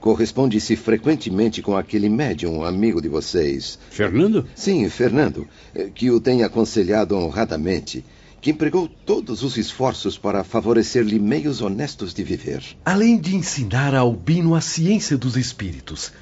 Corresponde-se 0.06 0.76
frequentemente 0.76 1.60
com 1.60 1.76
aquele 1.76 2.08
médium 2.08 2.62
amigo 2.62 3.02
de 3.02 3.08
vocês. 3.08 3.76
Fernando? 3.90 4.46
Sim, 4.54 4.88
Fernando, 4.88 5.48
eh, 5.74 5.90
que 5.92 6.12
o 6.12 6.20
tem 6.20 6.44
aconselhado 6.44 7.16
honradamente, 7.16 8.04
que 8.40 8.52
empregou 8.52 8.86
todos 8.86 9.42
os 9.42 9.56
esforços 9.56 10.16
para 10.16 10.44
favorecer-lhe 10.44 11.18
meios 11.18 11.60
honestos 11.60 12.14
de 12.14 12.22
viver. 12.22 12.62
Além 12.84 13.18
de 13.18 13.34
ensinar 13.34 13.96
a 13.96 13.98
Albino 13.98 14.54
a 14.54 14.60
ciência 14.60 15.18
dos 15.18 15.36
espíritos, 15.36 16.12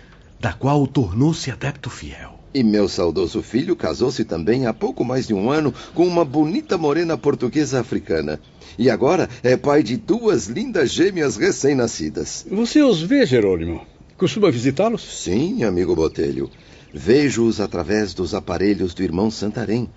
da 0.40 0.54
qual 0.54 0.86
tornou-se 0.86 1.50
adepto 1.50 1.90
fiel. 1.90 2.43
E 2.54 2.62
meu 2.62 2.88
saudoso 2.88 3.42
filho 3.42 3.74
casou-se 3.74 4.24
também 4.24 4.66
há 4.66 4.72
pouco 4.72 5.04
mais 5.04 5.26
de 5.26 5.34
um 5.34 5.50
ano 5.50 5.74
com 5.92 6.06
uma 6.06 6.24
bonita 6.24 6.78
morena 6.78 7.18
portuguesa 7.18 7.80
africana. 7.80 8.40
E 8.78 8.88
agora 8.88 9.28
é 9.42 9.56
pai 9.56 9.82
de 9.82 9.96
duas 9.96 10.46
lindas 10.46 10.92
gêmeas 10.92 11.36
recém-nascidas. 11.36 12.46
Você 12.48 12.80
os 12.80 13.02
vê, 13.02 13.26
Jerônimo? 13.26 13.84
Costuma 14.16 14.52
visitá-los? 14.52 15.02
Sim, 15.02 15.64
amigo 15.64 15.96
Botelho. 15.96 16.48
Vejo-os 16.92 17.60
através 17.60 18.14
dos 18.14 18.34
aparelhos 18.34 18.94
do 18.94 19.02
irmão 19.02 19.32
Santarém. 19.32 19.90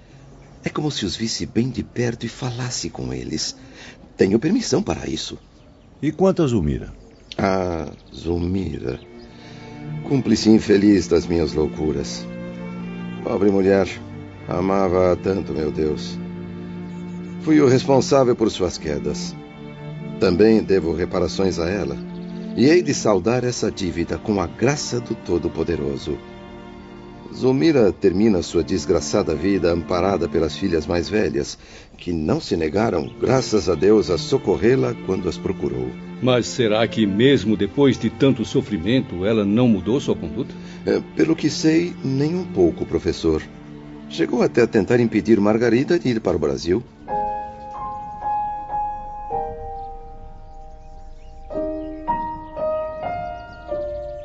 É 0.63 0.69
como 0.69 0.89
se 0.89 1.05
os 1.05 1.15
visse 1.15 1.45
bem 1.45 1.69
de 1.69 1.83
perto 1.83 2.25
e 2.25 2.29
falasse 2.29 2.89
com 2.89 3.13
eles. 3.13 3.55
Tenho 4.17 4.39
permissão 4.39 4.81
para 4.81 5.07
isso. 5.07 5.37
E 6.01 6.11
quanto 6.11 6.41
a 6.41 6.47
Zulmira? 6.47 6.91
Ah, 7.37 7.91
Zulmira. 8.11 8.99
Cúmplice 10.07 10.49
infeliz 10.49 11.07
das 11.07 11.27
minhas 11.27 11.53
loucuras. 11.53 12.25
Pobre 13.27 13.51
mulher. 13.51 13.89
Amava-a 14.48 15.13
tanto, 15.17 15.51
meu 15.51 15.69
Deus. 15.69 16.17
Fui 17.41 17.60
o 17.60 17.67
responsável 17.67 18.34
por 18.38 18.50
suas 18.50 18.77
quedas. 18.77 19.36
Também 20.17 20.63
devo 20.63 20.96
reparações 20.96 21.60
a 21.60 21.69
ela. 21.69 21.98
E 22.55 22.67
hei 22.67 22.81
de 22.81 22.93
saldar 22.93 23.43
essa 23.43 23.69
dívida 23.69 24.17
com 24.17 24.39
a 24.39 24.48
graça 24.48 25.01
do 25.01 25.13
Todo-Poderoso. 25.13 26.17
Zulmira 27.34 27.91
termina 27.91 28.41
sua 28.41 28.63
desgraçada 28.63 29.36
vida 29.36 29.72
amparada 29.72 30.27
pelas 30.27 30.55
filhas 30.55 30.88
mais 30.88 31.10
velhas, 31.10 31.57
que 31.98 32.12
não 32.12 32.39
se 32.39 32.55
negaram, 32.55 33.10
graças 33.19 33.69
a 33.69 33.75
Deus, 33.75 34.10
a 34.10 34.17
socorrê-la 34.17 34.96
quando 35.05 35.29
as 35.29 35.38
procurou. 35.38 35.89
Mas 36.22 36.48
será 36.48 36.88
que, 36.88 37.05
mesmo 37.05 37.55
depois 37.55 37.98
de 37.98 38.10
tanto 38.10 38.43
sofrimento, 38.43 39.25
ela 39.25 39.46
não 39.46 39.67
mudou 39.67 40.00
sua 40.00 40.15
conduta? 40.15 40.53
É, 40.86 41.01
pelo 41.15 41.36
que 41.36 41.50
sei, 41.50 41.93
nem 42.03 42.36
um 42.36 42.46
pouco, 42.46 42.86
professor. 42.86 43.41
Chegou 44.10 44.41
até 44.41 44.62
a 44.62 44.67
tentar 44.67 45.00
impedir 45.00 45.39
Margarida 45.39 46.00
de 46.00 46.10
ir 46.10 46.19
para 46.19 46.36
o 46.36 46.39
Brasil. 46.39 46.84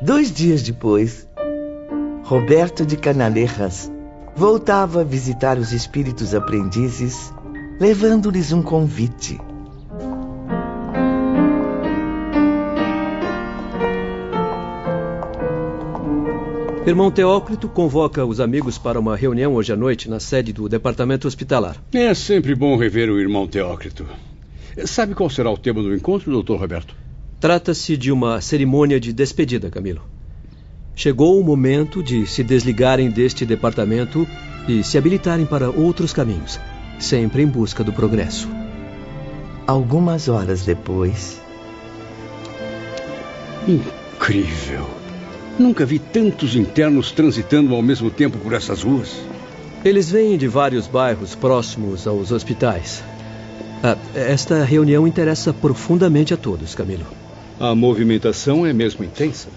Dois 0.01 0.33
dias 0.33 0.63
depois, 0.63 1.29
Roberto 2.33 2.87
de 2.87 2.97
Canaleiras 2.97 3.93
voltava 4.35 5.03
a 5.03 5.05
visitar 5.05 5.59
os 5.59 5.71
espíritos 5.71 6.35
aprendizes, 6.35 7.31
levando-lhes 7.79 8.55
um 8.55 8.63
convite. 8.63 9.39
Irmão 16.87 17.11
Teócrito 17.11 17.69
convoca 17.69 18.25
os 18.25 18.41
amigos 18.41 18.79
para 18.79 18.99
uma 18.99 19.15
reunião 19.15 19.53
hoje 19.53 19.75
à 19.75 19.77
noite 19.77 20.09
na 20.09 20.19
sede 20.19 20.55
do 20.55 20.71
departamento 20.71 21.29
hospitalar. 21.29 21.77
É 21.93 22.15
sempre 22.15 22.55
bom 22.55 22.79
rever 22.79 23.11
o 23.11 23.21
irmão 23.21 23.47
Teócrito. 23.47 24.07
Sabe 24.87 25.15
qual 25.15 25.29
será 25.29 25.51
o 25.51 25.59
tema 25.59 25.83
do 25.83 25.95
encontro, 25.95 26.33
doutor 26.33 26.59
Roberto? 26.59 26.97
Trata-se 27.39 27.95
de 27.95 28.11
uma 28.11 28.41
cerimônia 28.41 28.99
de 28.99 29.13
despedida, 29.13 29.69
Camilo. 29.69 30.01
Chegou 30.95 31.41
o 31.41 31.45
momento 31.45 32.03
de 32.03 32.27
se 32.27 32.45
desligarem 32.45 33.11
deste 33.11 33.47
departamento 33.47 34.27
e 34.69 34.83
se 34.85 34.99
habilitarem 34.99 35.47
para 35.47 35.71
outros 35.71 36.13
caminhos, 36.13 36.61
sempre 36.99 37.43
em 37.43 37.47
busca 37.47 37.83
do 37.83 37.93
progresso. 37.93 38.49
Algumas 39.67 40.29
horas 40.29 40.65
depois. 40.65 41.41
Incrível! 43.67 44.87
Nunca 45.59 45.85
vi 45.85 45.99
tantos 45.99 46.57
internos 46.57 47.13
transitando 47.13 47.75
ao 47.75 47.83
mesmo 47.83 48.11
tempo 48.11 48.39
por 48.39 48.53
essas 48.53 48.83
ruas. 48.83 49.21
Eles 49.85 50.11
vêm 50.11 50.37
de 50.37 50.49
vários 50.49 50.87
bairros 50.87 51.35
próximos 51.35 52.07
aos 52.07 52.31
hospitais. 52.31 53.03
Ah, 53.83 53.97
esta 54.15 54.65
reunião 54.65 55.07
interessa 55.07 55.53
profundamente 55.53 56.33
a 56.33 56.37
todos, 56.37 56.75
Camilo. 56.75 57.07
A 57.59 57.75
movimentação 57.75 58.65
é 58.65 58.73
mesmo 58.73 59.05
intensa. 59.05 59.49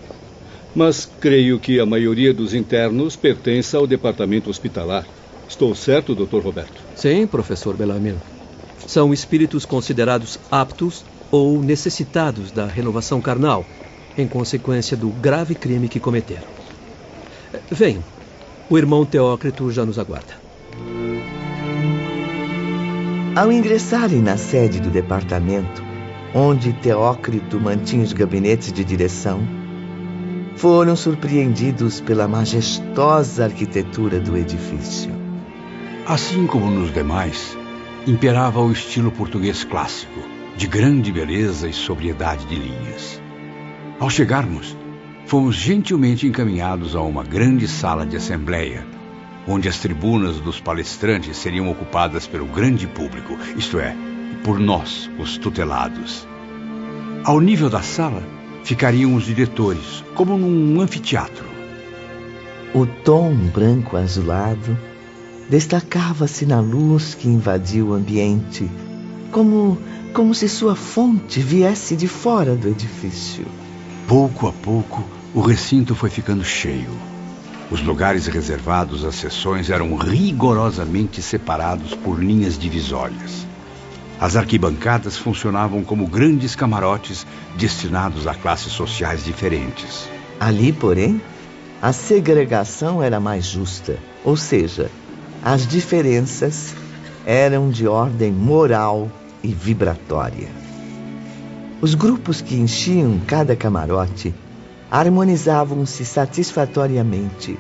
Mas 0.76 1.10
creio 1.22 1.58
que 1.58 1.80
a 1.80 1.86
maioria 1.86 2.34
dos 2.34 2.54
internos 2.54 3.16
pertence 3.16 3.76
ao 3.76 3.88
departamento 3.88 4.50
hospitalar. 4.50 5.06
Estou 5.48 5.74
certo, 5.74 6.14
Dr. 6.14 6.40
Roberto? 6.40 6.82
Sim, 6.96 7.26
professor 7.26 7.78
Bellarmino. 7.78 8.22
São 8.86 9.14
espíritos 9.14 9.66
considerados 9.66 10.38
aptos 10.52 11.06
ou 11.32 11.62
necessitados 11.62 12.52
da 12.52 12.66
renovação 12.66 13.22
carnal, 13.22 13.66
em 14.18 14.28
consequência 14.28 14.98
do 14.98 15.10
grave 15.10 15.56
crime 15.56 15.88
que 15.88 16.00
cometeram. 16.00 16.48
Venham. 17.72 18.04
O 18.70 18.78
irmão 18.78 19.06
Teócrito 19.06 19.72
já 19.72 19.86
nos 19.86 19.98
aguarda. 20.00 20.34
Ao 23.36 23.52
ingressarem 23.52 24.22
na 24.22 24.38
sede 24.38 24.80
do 24.80 24.90
departamento, 24.90 25.84
onde 26.34 26.74
Teócrito 26.74 27.60
mantinha 27.60 28.04
os 28.04 28.14
gabinetes 28.14 28.72
de 28.74 28.84
direção, 28.84 29.42
foram 30.56 30.96
surpreendidos 30.96 32.00
pela 32.00 32.28
majestosa 32.28 33.44
arquitetura 33.44 34.20
do 34.20 34.38
edifício. 34.38 35.12
Assim 36.08 36.48
como 36.48 36.70
nos 36.70 36.94
demais, 36.94 37.58
imperava 38.08 38.62
o 38.62 38.72
estilo 38.72 39.12
português 39.12 39.64
clássico, 39.64 40.20
de 40.56 40.68
grande 40.68 41.12
beleza 41.12 41.68
e 41.68 41.74
sobriedade 41.74 42.46
de 42.46 42.56
linhas. 42.56 43.22
Ao 44.00 44.10
chegarmos, 44.10 44.78
fomos 45.26 45.56
gentilmente 45.56 46.26
encaminhados 46.26 46.96
a 46.96 47.02
uma 47.02 47.24
grande 47.24 47.68
sala 47.68 48.06
de 48.06 48.16
assembleia, 48.16 48.86
onde 49.48 49.68
as 49.68 49.80
tribunas 49.80 50.40
dos 50.40 50.62
palestrantes 50.62 51.36
seriam 51.38 51.70
ocupadas 51.70 52.28
pelo 52.28 52.46
grande 52.46 52.88
público, 52.88 53.38
isto 53.58 53.78
é, 53.78 53.96
por 54.44 54.60
nós, 54.60 55.10
os 55.20 55.38
tutelados. 55.38 56.26
Ao 57.26 57.42
nível 57.42 57.70
da 57.70 57.82
sala 57.82 58.35
ficariam 58.66 59.14
os 59.14 59.26
diretores, 59.26 60.04
como 60.16 60.36
num 60.36 60.82
anfiteatro. 60.82 61.46
O 62.74 62.88
tom 62.88 63.34
branco 63.36 63.96
azulado 63.96 64.76
destacava-se 65.48 66.48
na 66.48 66.60
luz 66.60 67.14
que 67.14 67.28
invadiu 67.28 67.90
o 67.90 67.94
ambiente, 67.94 68.68
como, 69.32 69.78
como 70.12 70.34
se 70.34 70.50
sua 70.50 70.76
fonte 70.76 71.40
viesse 71.40 71.96
de 71.96 72.08
fora 72.08 72.56
do 72.56 72.68
edifício. 72.68 73.46
Pouco 74.08 74.48
a 74.48 74.52
pouco, 74.52 75.04
o 75.32 75.42
recinto 75.42 75.94
foi 75.94 76.10
ficando 76.10 76.44
cheio. 76.44 76.90
Os 77.70 77.84
lugares 77.84 78.26
reservados 78.26 79.06
às 79.06 79.14
sessões 79.14 79.70
eram 79.70 79.96
rigorosamente 79.96 81.22
separados 81.22 81.94
por 81.94 82.20
linhas 82.20 82.58
divisórias. 82.58 83.46
As 84.20 84.36
arquibancadas 84.36 85.18
funcionavam 85.18 85.84
como 85.84 86.08
grandes 86.08 86.56
camarotes 86.56 87.28
destinados 87.58 88.28
a 88.28 88.34
classes 88.34 88.72
sociais 88.72 89.24
diferentes. 89.24 90.10
Ali, 90.40 90.72
porém, 90.72 91.22
a 91.82 91.92
segregação 91.92 93.04
era 93.04 93.20
mais 93.20 93.46
justa, 93.46 93.98
ou 94.24 94.38
seja, 94.38 94.90
as 95.44 95.68
diferenças 95.68 96.74
eram 97.26 97.70
de 97.70 97.88
ordem 97.88 98.32
moral 98.32 99.12
e 99.44 99.54
vibratória. 99.54 100.48
Os 101.82 101.94
grupos 101.94 102.42
que 102.42 102.56
enchiam 102.56 103.20
cada 103.28 103.56
camarote 103.56 104.34
harmonizavam-se 104.90 106.06
satisfatoriamente, 106.06 107.60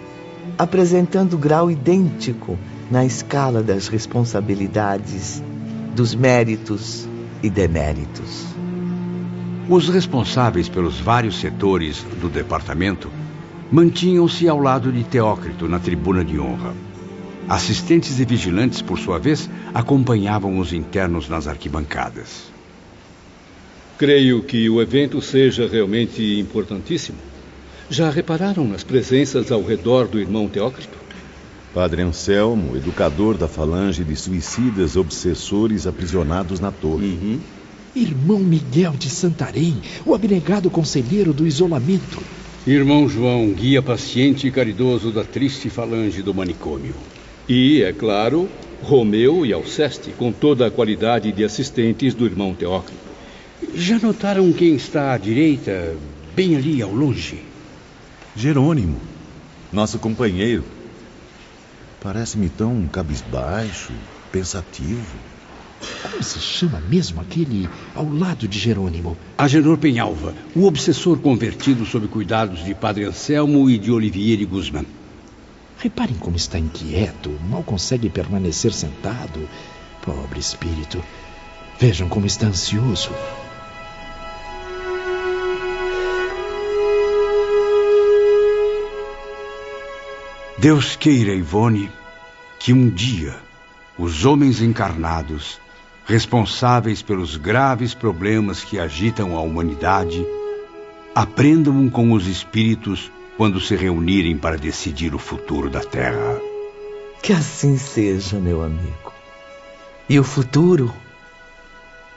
apresentando 0.57 1.37
grau 1.37 1.69
idêntico 1.69 2.57
na 2.89 3.03
escala 3.05 3.61
das 3.61 3.87
responsabilidades, 3.89 5.43
dos 5.95 6.13
méritos 6.13 7.07
e 7.41 7.49
deméritos. 7.49 8.45
Os 9.69 9.87
responsáveis 9.87 10.67
pelos 10.67 10.99
vários 10.99 11.39
setores 11.39 12.05
do 12.19 12.27
departamento 12.27 13.09
mantinham-se 13.71 14.47
ao 14.49 14.59
lado 14.59 14.91
de 14.91 15.05
Teócrito 15.05 15.69
na 15.69 15.79
tribuna 15.79 16.23
de 16.23 16.37
honra. 16.37 16.73
Assistentes 17.47 18.19
e 18.19 18.25
vigilantes, 18.25 18.81
por 18.81 18.99
sua 18.99 19.17
vez, 19.17 19.49
acompanhavam 19.73 20.59
os 20.59 20.73
internos 20.73 21.29
nas 21.29 21.47
arquibancadas. 21.47 22.51
Creio 23.97 24.43
que 24.43 24.69
o 24.69 24.81
evento 24.81 25.21
seja 25.21 25.65
realmente 25.65 26.39
importantíssimo. 26.39 27.17
Já 27.89 28.09
repararam 28.09 28.67
nas 28.67 28.83
presenças 28.83 29.49
ao 29.49 29.63
redor 29.63 30.07
do 30.07 30.19
irmão 30.19 30.49
Teócrito? 30.49 31.04
Padre 31.75 32.03
Anselmo, 32.03 32.77
educador 32.77 33.37
da 33.37 33.49
falange 33.49 34.01
de 34.05 34.15
suicidas 34.15 34.95
obsessores 34.95 35.85
aprisionados 35.85 36.61
na 36.61 36.71
torre. 36.71 37.07
Uhum. 37.07 37.39
Irmão 37.93 38.39
Miguel 38.39 38.93
de 38.93 39.09
Santarém, 39.09 39.75
o 40.05 40.15
abnegado 40.15 40.69
conselheiro 40.69 41.33
do 41.33 41.45
isolamento. 41.45 42.23
Irmão 42.65 43.09
João, 43.09 43.51
guia 43.51 43.81
paciente 43.81 44.47
e 44.47 44.51
caridoso 44.51 45.11
da 45.11 45.25
triste 45.25 45.69
falange 45.69 46.21
do 46.21 46.33
manicômio. 46.33 46.95
E, 47.45 47.83
é 47.83 47.91
claro, 47.91 48.47
Romeu 48.81 49.45
e 49.45 49.51
Alceste, 49.51 50.11
com 50.11 50.31
toda 50.31 50.67
a 50.67 50.71
qualidade 50.71 51.29
de 51.33 51.43
assistentes 51.43 52.13
do 52.13 52.25
irmão 52.25 52.53
Teócrito. 52.53 53.03
Já 53.73 53.99
notaram 53.99 54.53
quem 54.53 54.75
está 54.75 55.11
à 55.11 55.17
direita, 55.17 55.93
bem 56.33 56.55
ali 56.55 56.81
ao 56.81 56.93
longe? 56.93 57.43
Jerônimo, 58.33 58.95
nosso 59.73 59.99
companheiro. 59.99 60.74
Parece-me 62.05 62.49
tão 62.49 62.85
cabisbaixo, 62.85 63.91
pensativo. 64.31 65.17
Como 66.03 66.21
se 66.21 66.39
chama 66.39 66.79
mesmo 66.79 67.19
aquele 67.19 67.67
ao 67.95 68.07
lado 68.07 68.47
de 68.47 68.59
Jerônimo? 68.59 69.17
Agenor 69.35 69.79
Penhalva, 69.79 70.35
o 70.55 70.65
obsessor 70.67 71.17
convertido 71.17 71.83
sob 71.83 72.07
cuidados 72.07 72.63
de 72.63 72.75
Padre 72.75 73.05
Anselmo 73.05 73.67
e 73.71 73.79
de 73.79 73.91
Olivier 73.91 74.45
Guzman. 74.45 74.85
Reparem 75.79 76.15
como 76.17 76.35
está 76.35 76.59
inquieto, 76.59 77.31
mal 77.49 77.63
consegue 77.63 78.07
permanecer 78.07 78.71
sentado. 78.71 79.49
Pobre 80.03 80.39
espírito. 80.39 81.03
Vejam 81.79 82.07
como 82.07 82.27
está 82.27 82.45
ansioso. 82.45 83.09
Deus 90.65 90.95
queira, 90.95 91.31
Ivone, 91.31 91.91
que 92.57 92.73
um 92.73 92.89
dia 92.89 93.35
os 93.99 94.25
homens 94.25 94.63
encarnados, 94.63 95.61
responsáveis 96.07 97.03
pelos 97.03 97.37
graves 97.37 97.93
problemas 97.93 98.63
que 98.63 98.79
agitam 98.79 99.37
a 99.37 99.41
humanidade, 99.41 100.25
aprendam 101.13 101.87
com 101.87 102.13
os 102.13 102.25
espíritos 102.25 103.11
quando 103.37 103.61
se 103.61 103.75
reunirem 103.75 104.39
para 104.39 104.57
decidir 104.57 105.13
o 105.13 105.19
futuro 105.19 105.69
da 105.69 105.81
Terra. 105.81 106.41
Que 107.21 107.31
assim 107.31 107.77
seja, 107.77 108.39
meu 108.39 108.63
amigo. 108.63 109.13
E 110.09 110.19
o 110.19 110.23
futuro? 110.23 110.91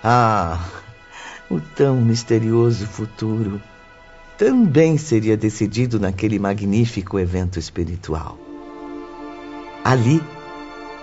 Ah, 0.03 0.59
o 1.51 1.61
tão 1.61 1.97
misterioso 2.01 2.87
futuro 2.87 3.61
também 4.39 4.97
seria 4.97 5.37
decidido 5.37 5.99
naquele 5.99 6.39
magnífico 6.39 7.19
evento 7.19 7.59
espiritual. 7.59 8.39
Ali 9.85 10.23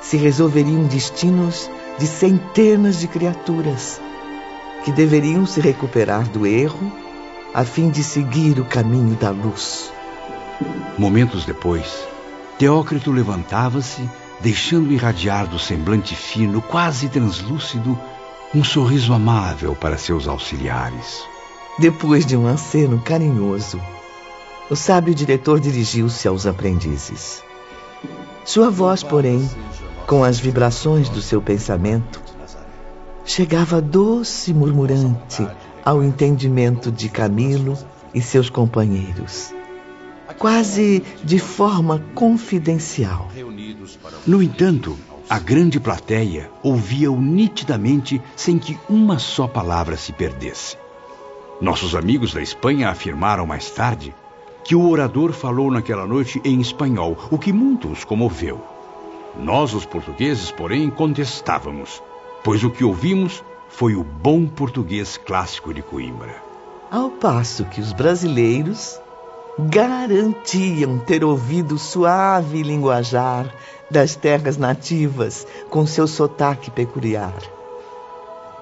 se 0.02 0.16
resolveriam 0.16 0.86
destinos 0.86 1.70
de 2.00 2.08
centenas 2.08 2.98
de 2.98 3.10
criaturas 3.10 4.00
que 4.86 4.92
deveriam 4.92 5.46
se 5.46 5.60
recuperar 5.60 6.30
do 6.30 6.48
erro 6.48 6.92
a 7.54 7.66
fim 7.66 7.90
de 7.90 8.04
seguir 8.04 8.58
o 8.60 8.66
caminho 8.66 9.16
da 9.18 9.32
luz. 9.32 9.92
Momentos 10.98 11.44
depois, 11.44 12.08
Teócrito 12.58 13.12
levantava-se, 13.12 14.02
deixando 14.40 14.94
irradiar 14.94 15.46
do 15.48 15.60
semblante 15.60 16.16
fino, 16.16 16.62
quase 16.62 17.10
translúcido, 17.10 18.00
um 18.54 18.64
sorriso 18.64 19.14
amável 19.14 19.76
para 19.76 19.98
seus 19.98 20.26
auxiliares. 20.26 21.35
Depois 21.78 22.26
de 22.26 22.38
um 22.38 22.48
aceno 22.48 23.02
carinhoso, 23.02 23.82
o 24.70 24.76
sábio 24.76 25.14
diretor 25.14 25.60
dirigiu-se 25.60 26.28
aos 26.28 26.46
aprendizes. 26.46 27.44
Sua 28.44 28.70
voz, 28.70 29.04
porém, 29.04 29.48
com 30.08 30.24
as 30.24 30.40
vibrações 30.40 31.10
do 31.10 31.22
seu 31.22 31.42
pensamento, 31.42 32.22
chegava 33.26 33.82
doce 33.82 34.52
e 34.52 34.54
murmurante 34.54 35.48
ao 35.84 36.04
entendimento 36.04 36.92
de 36.92 37.10
Camilo 37.10 37.78
e 38.14 38.22
seus 38.22 38.50
companheiros 38.50 39.54
quase 40.38 41.04
de 41.24 41.40
forma 41.40 42.04
confidencial. 42.14 43.30
No 44.26 44.42
entanto, 44.42 44.98
a 45.30 45.40
grande 45.40 45.80
plateia 45.80 46.50
ouvia-o 46.62 47.20
nitidamente 47.20 48.22
sem 48.36 48.60
que 48.60 48.78
uma 48.90 49.20
só 49.20 49.48
palavra 49.48 49.98
se 49.98 50.12
perdesse. 50.12 50.78
Nossos 51.62 51.96
amigos 51.96 52.34
da 52.34 52.42
Espanha 52.42 52.90
afirmaram 52.90 53.46
mais 53.46 53.70
tarde 53.72 54.14
que 54.64 54.76
o 54.76 54.90
orador 54.90 55.32
falou 55.32 55.72
naquela 55.72 56.06
noite 56.06 56.42
em 56.44 56.60
espanhol, 56.60 57.16
o 57.30 57.38
que 57.38 57.54
muito 57.54 57.88
os 57.88 58.04
comoveu. 58.04 58.62
Nós, 59.40 59.74
os 59.74 59.86
portugueses, 59.86 60.52
porém, 60.52 60.90
contestávamos, 60.90 62.02
pois 62.44 62.64
o 62.64 62.72
que 62.72 62.84
ouvimos 62.84 63.44
foi 63.70 63.96
o 63.96 64.04
bom 64.04 64.48
português 64.48 65.18
clássico 65.18 65.74
de 65.74 65.82
Coimbra. 65.82 66.36
Ao 66.90 67.10
passo 67.10 67.66
que 67.66 67.80
os 67.80 67.94
brasileiros 67.94 69.00
garantiam 69.58 70.98
ter 71.00 71.24
ouvido 71.24 71.76
o 71.76 71.80
suave 71.80 72.64
linguajar 72.64 73.54
das 73.90 74.16
terras 74.16 74.58
nativas 74.58 75.46
com 75.70 75.86
seu 75.86 76.08
sotaque 76.08 76.72
peculiar. 76.72 77.38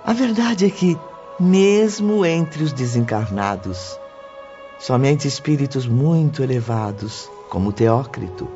A 0.06 0.14
verdade 0.14 0.66
é 0.66 0.70
que, 0.70 0.98
mesmo 1.39 2.26
entre 2.26 2.63
os 2.63 2.72
desencarnados, 2.72 3.98
somente 4.80 5.28
espíritos 5.28 5.88
muito 5.88 6.43
elevados, 6.43 7.30
como 7.50 7.72
Teócrito, 7.72 8.48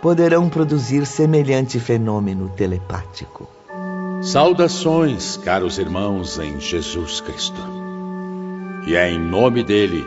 poderão 0.00 0.48
produzir 0.48 1.06
semelhante 1.06 1.78
fenômeno 1.78 2.48
telepático. 2.48 3.48
Saudações, 4.20 5.36
caros 5.36 5.78
irmãos 5.78 6.38
em 6.38 6.58
Jesus 6.60 7.20
Cristo. 7.20 7.60
E 8.86 8.96
é 8.96 9.10
em 9.10 9.18
nome 9.18 9.62
dele 9.62 10.04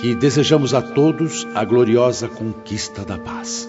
que 0.00 0.14
desejamos 0.14 0.72
a 0.72 0.80
todos 0.80 1.46
a 1.54 1.64
gloriosa 1.64 2.28
conquista 2.28 3.04
da 3.04 3.18
paz. 3.18 3.68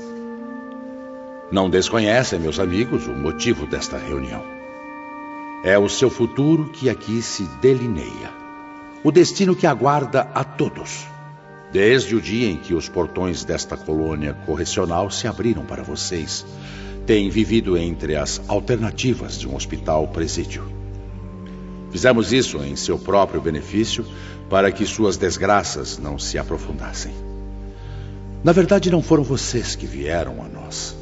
Não 1.51 1.67
desconhecem, 1.67 2.39
meus 2.39 2.59
amigos, 2.59 3.07
o 3.07 3.13
motivo 3.13 3.65
desta 3.65 3.97
reunião. 3.97 4.58
É 5.63 5.77
o 5.77 5.89
seu 5.89 6.09
futuro 6.09 6.69
que 6.69 6.89
aqui 6.89 7.21
se 7.21 7.43
delineia. 7.61 8.31
O 9.03 9.11
destino 9.11 9.53
que 9.53 9.67
aguarda 9.67 10.21
a 10.33 10.41
todos. 10.41 11.05
Desde 11.69 12.15
o 12.15 12.21
dia 12.21 12.49
em 12.49 12.55
que 12.55 12.73
os 12.73 12.87
portões 12.87 13.43
desta 13.43 13.75
colônia 13.75 14.33
correcional 14.45 15.11
se 15.11 15.27
abriram 15.27 15.65
para 15.65 15.83
vocês, 15.83 16.45
tem 17.05 17.29
vivido 17.29 17.77
entre 17.77 18.15
as 18.15 18.41
alternativas 18.47 19.37
de 19.37 19.49
um 19.49 19.55
hospital-presídio. 19.55 20.63
Fizemos 21.91 22.31
isso 22.31 22.59
em 22.63 22.77
seu 22.77 22.97
próprio 22.97 23.41
benefício 23.41 24.05
para 24.49 24.71
que 24.71 24.85
suas 24.85 25.17
desgraças 25.17 25.97
não 25.97 26.17
se 26.17 26.37
aprofundassem. 26.37 27.11
Na 28.43 28.53
verdade, 28.53 28.89
não 28.89 29.01
foram 29.01 29.23
vocês 29.23 29.75
que 29.75 29.85
vieram 29.85 30.41
a 30.41 30.47
nós. 30.47 30.95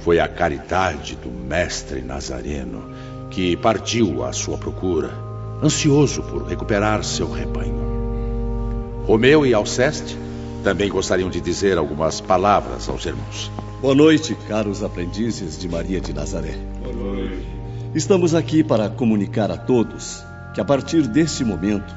Foi 0.00 0.18
a 0.18 0.26
caridade 0.26 1.14
do 1.14 1.30
Mestre 1.30 2.02
Nazareno 2.02 2.97
que 3.38 3.56
partiu 3.56 4.24
à 4.24 4.32
sua 4.32 4.58
procura, 4.58 5.14
ansioso 5.62 6.24
por 6.24 6.48
recuperar 6.48 7.04
seu 7.04 7.30
rebanho. 7.30 9.04
Romeu 9.06 9.46
e 9.46 9.54
Alceste 9.54 10.18
também 10.64 10.90
gostariam 10.90 11.30
de 11.30 11.40
dizer 11.40 11.78
algumas 11.78 12.20
palavras 12.20 12.88
aos 12.88 13.06
irmãos. 13.06 13.48
Boa 13.80 13.94
noite, 13.94 14.36
caros 14.48 14.82
aprendizes 14.82 15.56
de 15.56 15.68
Maria 15.68 16.00
de 16.00 16.12
Nazaré. 16.12 16.58
Boa 16.82 16.92
noite. 16.92 17.46
Estamos 17.94 18.34
aqui 18.34 18.64
para 18.64 18.90
comunicar 18.90 19.52
a 19.52 19.56
todos 19.56 20.20
que 20.52 20.60
a 20.60 20.64
partir 20.64 21.06
deste 21.06 21.44
momento, 21.44 21.94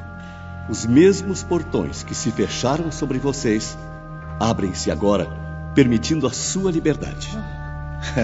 os 0.69 0.86
mesmos 0.86 1.41
portões 1.41 2.04
que 2.04 2.13
se 2.13 2.30
fecharam 2.30 2.91
sobre 2.91 3.17
vocês 3.17 3.75
abrem-se 4.39 4.91
agora, 4.91 5.27
permitindo 5.73 6.27
a 6.27 6.32
sua 6.32 6.69
liberdade. 6.69 7.36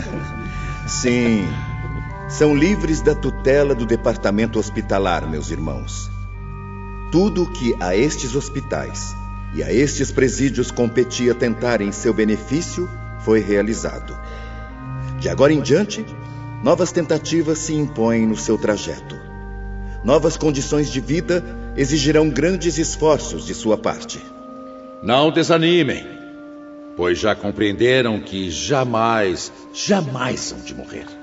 Sim, 0.86 1.48
são 2.28 2.54
livres 2.54 3.02
da 3.02 3.16
tutela 3.16 3.74
do 3.74 3.86
departamento 3.86 4.60
hospitalar, 4.60 5.30
meus 5.30 5.50
irmãos. 5.50 6.12
Tudo 7.12 7.44
o 7.44 7.52
que 7.52 7.74
a 7.80 7.96
estes 7.96 8.36
hospitais 8.36 9.16
e 9.56 9.64
a 9.64 9.72
estes 9.72 10.12
presídios 10.12 10.70
competia 10.70 11.34
tentar 11.34 11.80
em 11.80 11.92
seu 11.92 12.14
benefício 12.14 12.90
foi 13.22 13.40
realizado. 13.40 14.18
De 15.20 15.30
agora 15.30 15.54
em 15.54 15.62
diante, 15.62 16.06
novas 16.62 16.92
tentativas 16.92 17.60
se 17.60 17.74
impõem 17.74 18.28
no 18.28 18.36
seu 18.36 18.58
trajeto. 18.58 19.16
Novas 20.04 20.36
condições 20.36 20.92
de 20.92 21.00
vida 21.00 21.44
exigirão 21.78 22.30
grandes 22.30 22.78
esforços 22.78 23.46
de 23.46 23.54
sua 23.54 23.78
parte. 23.78 24.20
Não 25.02 25.32
desanimem, 25.32 26.06
pois 26.98 27.18
já 27.18 27.34
compreenderam 27.34 28.20
que 28.20 28.52
jamais, 28.52 29.52
jamais 29.74 30.52
hão 30.52 30.60
de 30.60 30.76
morrer. 30.76 31.17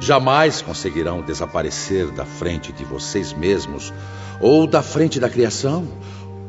Jamais 0.00 0.60
conseguirão 0.60 1.22
desaparecer 1.22 2.10
da 2.10 2.24
frente 2.24 2.72
de 2.72 2.84
vocês 2.84 3.32
mesmos 3.32 3.92
ou 4.40 4.66
da 4.66 4.82
frente 4.82 5.20
da 5.20 5.28
criação, 5.28 5.86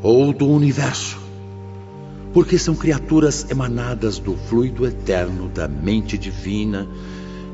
ou 0.02 0.34
do 0.34 0.48
universo. 0.48 1.18
Porque 2.34 2.58
são 2.58 2.76
criaturas 2.76 3.50
emanadas 3.50 4.20
do 4.20 4.36
fluido 4.36 4.86
eterno 4.86 5.48
da 5.48 5.68
mente 5.68 6.18
divina. 6.18 6.88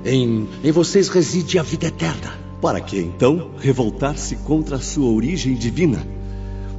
Em, 0.04 0.48
em 0.64 0.72
vocês 0.72 1.08
reside 1.10 1.60
a 1.60 1.64
vida 1.64 1.88
eterna. 1.88 2.34
Para 2.62 2.80
que 2.80 3.00
então 3.00 3.52
revoltar-se 3.60 4.36
contra 4.38 4.78
a 4.78 4.82
sua 4.82 5.12
origem 5.12 5.54
divina? 5.54 6.06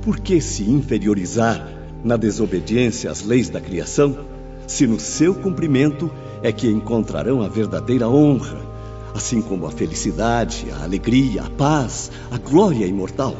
Por 0.02 0.18
que 0.18 0.40
se 0.40 0.64
inferiorizar 0.64 1.68
na 2.02 2.16
desobediência 2.16 3.10
às 3.10 3.24
leis 3.24 3.48
da 3.48 3.60
criação, 3.60 4.18
se 4.66 4.86
no 4.86 4.98
seu 4.98 5.34
cumprimento 5.34 6.10
é 6.42 6.50
que 6.50 6.68
encontrarão 6.68 7.42
a 7.42 7.48
verdadeira 7.48 8.08
honra, 8.08 8.71
assim 9.14 9.42
como 9.42 9.66
a 9.66 9.70
felicidade, 9.70 10.66
a 10.72 10.84
alegria, 10.84 11.42
a 11.42 11.50
paz, 11.50 12.10
a 12.30 12.38
glória 12.38 12.86
imortal? 12.86 13.36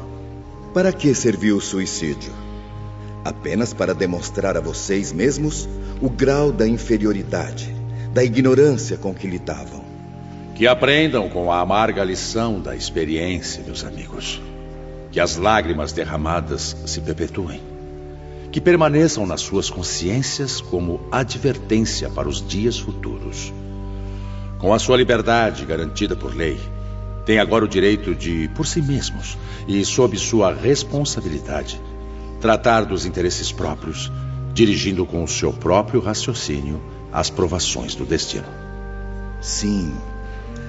Para 0.74 0.92
que 0.92 1.14
serviu 1.14 1.56
o 1.56 1.60
suicídio? 1.60 2.32
Apenas 3.24 3.72
para 3.72 3.94
demonstrar 3.94 4.56
a 4.56 4.60
vocês 4.60 5.12
mesmos 5.12 5.68
o 6.00 6.10
grau 6.10 6.50
da 6.50 6.66
inferioridade, 6.66 7.74
da 8.12 8.24
ignorância 8.24 8.96
com 8.96 9.14
que 9.14 9.26
litavam. 9.26 9.82
Que 10.54 10.66
aprendam 10.66 11.28
com 11.28 11.50
a 11.50 11.60
amarga 11.60 12.04
lição 12.04 12.60
da 12.60 12.74
experiência, 12.76 13.62
meus 13.62 13.84
amigos. 13.84 14.40
Que 15.10 15.20
as 15.20 15.36
lágrimas 15.36 15.92
derramadas 15.92 16.76
se 16.86 17.00
perpetuem. 17.00 17.60
Que 18.50 18.60
permaneçam 18.60 19.26
nas 19.26 19.40
suas 19.40 19.70
consciências 19.70 20.60
como 20.60 21.00
advertência 21.10 22.10
para 22.10 22.28
os 22.28 22.46
dias 22.46 22.78
futuros. 22.78 23.52
Com 24.62 24.72
a 24.72 24.78
sua 24.78 24.96
liberdade 24.96 25.64
garantida 25.64 26.14
por 26.14 26.36
lei, 26.36 26.56
têm 27.26 27.40
agora 27.40 27.64
o 27.64 27.68
direito 27.68 28.14
de, 28.14 28.48
por 28.54 28.64
si 28.64 28.80
mesmos 28.80 29.36
e 29.66 29.84
sob 29.84 30.16
sua 30.16 30.54
responsabilidade, 30.54 31.80
tratar 32.40 32.84
dos 32.84 33.04
interesses 33.04 33.50
próprios, 33.50 34.08
dirigindo 34.54 35.04
com 35.04 35.24
o 35.24 35.26
seu 35.26 35.52
próprio 35.52 36.00
raciocínio 36.00 36.80
as 37.12 37.28
provações 37.28 37.96
do 37.96 38.04
destino. 38.04 38.46
Sim, 39.40 39.92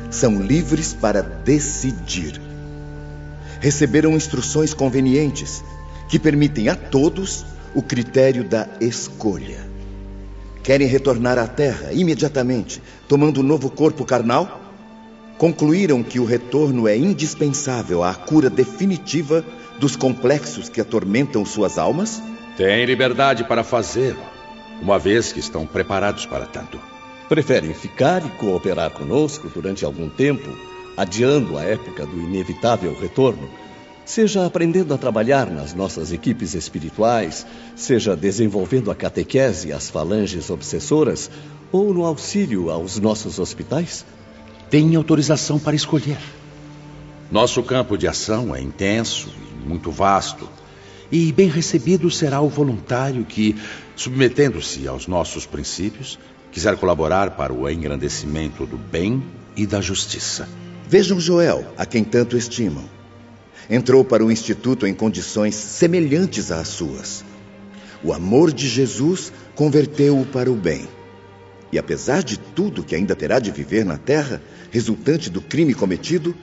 são 0.09 0.41
livres 0.41 0.95
para 0.95 1.21
decidir. 1.21 2.41
Receberam 3.59 4.15
instruções 4.15 4.73
convenientes 4.73 5.63
que 6.09 6.17
permitem 6.17 6.67
a 6.67 6.75
todos 6.75 7.45
o 7.75 7.83
critério 7.83 8.43
da 8.43 8.67
escolha. 8.81 9.72
Querem 10.63 10.87
retornar 10.87 11.37
à 11.37 11.45
Terra 11.45 11.91
imediatamente, 11.91 12.81
tomando 13.05 13.41
um 13.41 13.43
novo 13.43 13.69
corpo 13.69 14.05
carnal? 14.05 14.61
Concluíram 15.37 16.01
que 16.01 16.21
o 16.21 16.25
retorno 16.25 16.87
é 16.87 16.95
indispensável 16.95 18.01
à 18.01 18.15
cura 18.15 18.49
definitiva 18.49 19.43
dos 19.77 19.97
complexos 19.97 20.69
que 20.69 20.79
atormentam 20.79 21.45
suas 21.45 21.77
almas? 21.77 22.23
Têm 22.55 22.85
liberdade 22.85 23.43
para 23.43 23.61
fazê-lo, 23.61 24.23
uma 24.81 24.97
vez 24.97 25.33
que 25.33 25.39
estão 25.41 25.65
preparados 25.65 26.25
para 26.25 26.45
tanto. 26.45 26.79
Preferem 27.27 27.73
ficar 27.73 28.25
e 28.25 28.29
cooperar 28.29 28.91
conosco 28.91 29.49
durante 29.53 29.83
algum 29.83 30.07
tempo, 30.07 30.49
adiando 30.95 31.57
a 31.57 31.63
época 31.63 32.05
do 32.05 32.21
inevitável 32.21 32.97
retorno, 32.97 33.49
seja 34.05 34.45
aprendendo 34.45 34.93
a 34.93 34.97
trabalhar 34.97 35.49
nas 35.49 35.73
nossas 35.73 36.11
equipes 36.11 36.53
espirituais, 36.53 37.45
seja 37.75 38.15
desenvolvendo 38.15 38.91
a 38.91 38.95
catequese 38.95 39.69
e 39.69 39.73
as 39.73 39.89
falanges 39.89 40.49
obsessoras, 40.49 41.29
ou 41.71 41.93
no 41.93 42.05
auxílio 42.05 42.69
aos 42.69 42.99
nossos 42.99 43.39
hospitais? 43.39 44.05
Têm 44.69 44.95
autorização 44.95 45.59
para 45.59 45.75
escolher. 45.75 46.17
Nosso 47.31 47.63
campo 47.63 47.97
de 47.97 48.07
ação 48.07 48.55
é 48.55 48.61
intenso 48.61 49.29
e 49.29 49.67
muito 49.67 49.89
vasto, 49.89 50.47
e 51.11 51.31
bem 51.31 51.47
recebido 51.47 52.09
será 52.09 52.41
o 52.41 52.49
voluntário 52.49 53.23
que, 53.23 53.55
submetendo-se 53.95 54.87
aos 54.87 55.07
nossos 55.07 55.45
princípios, 55.45 56.19
quiser 56.51 56.77
colaborar 56.77 57.31
para 57.31 57.53
o 57.53 57.69
engrandecimento 57.69 58.65
do 58.65 58.77
bem 58.77 59.23
e 59.55 59.65
da 59.65 59.81
justiça. 59.81 60.47
Vejam 60.87 61.19
Joel, 61.19 61.73
a 61.77 61.85
quem 61.85 62.03
tanto 62.03 62.37
estimam. 62.37 62.83
Entrou 63.69 64.03
para 64.03 64.25
o 64.25 64.31
instituto 64.31 64.85
em 64.85 64.93
condições 64.93 65.55
semelhantes 65.55 66.51
às 66.51 66.67
suas. 66.67 67.23
O 68.03 68.11
amor 68.11 68.51
de 68.51 68.67
Jesus 68.67 69.31
converteu-o 69.55 70.25
para 70.25 70.51
o 70.51 70.55
bem. 70.55 70.87
E 71.71 71.79
apesar 71.79 72.21
de 72.21 72.37
tudo 72.37 72.83
que 72.83 72.95
ainda 72.95 73.15
terá 73.15 73.39
de 73.39 73.49
viver 73.49 73.85
na 73.85 73.97
terra, 73.97 74.41
resultante 74.69 75.29
do 75.29 75.41
crime 75.41 75.73
cometido, 75.73 76.35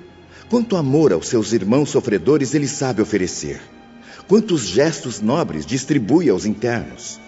quanto 0.49 0.77
amor 0.77 1.13
aos 1.13 1.29
seus 1.29 1.53
irmãos 1.53 1.91
sofredores 1.91 2.55
ele 2.55 2.67
sabe 2.67 3.03
oferecer. 3.03 3.61
Quantos 4.27 4.63
gestos 4.63 5.21
nobres 5.21 5.67
distribui 5.67 6.29
aos 6.29 6.47
internos. 6.47 7.21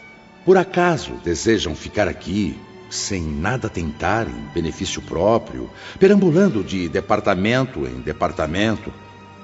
Por 0.45 0.57
acaso 0.57 1.13
desejam 1.25 1.75
ficar 1.77 2.09
aqui 2.09 2.57
sem 2.91 3.23
nada 3.23 3.69
tentar 3.69 4.29
em 4.29 4.53
benefício 4.53 5.01
próprio, 5.01 5.71
perambulando 5.99 6.63
de 6.63 6.89
departamento 6.89 7.87
em 7.87 8.01
departamento, 8.01 8.93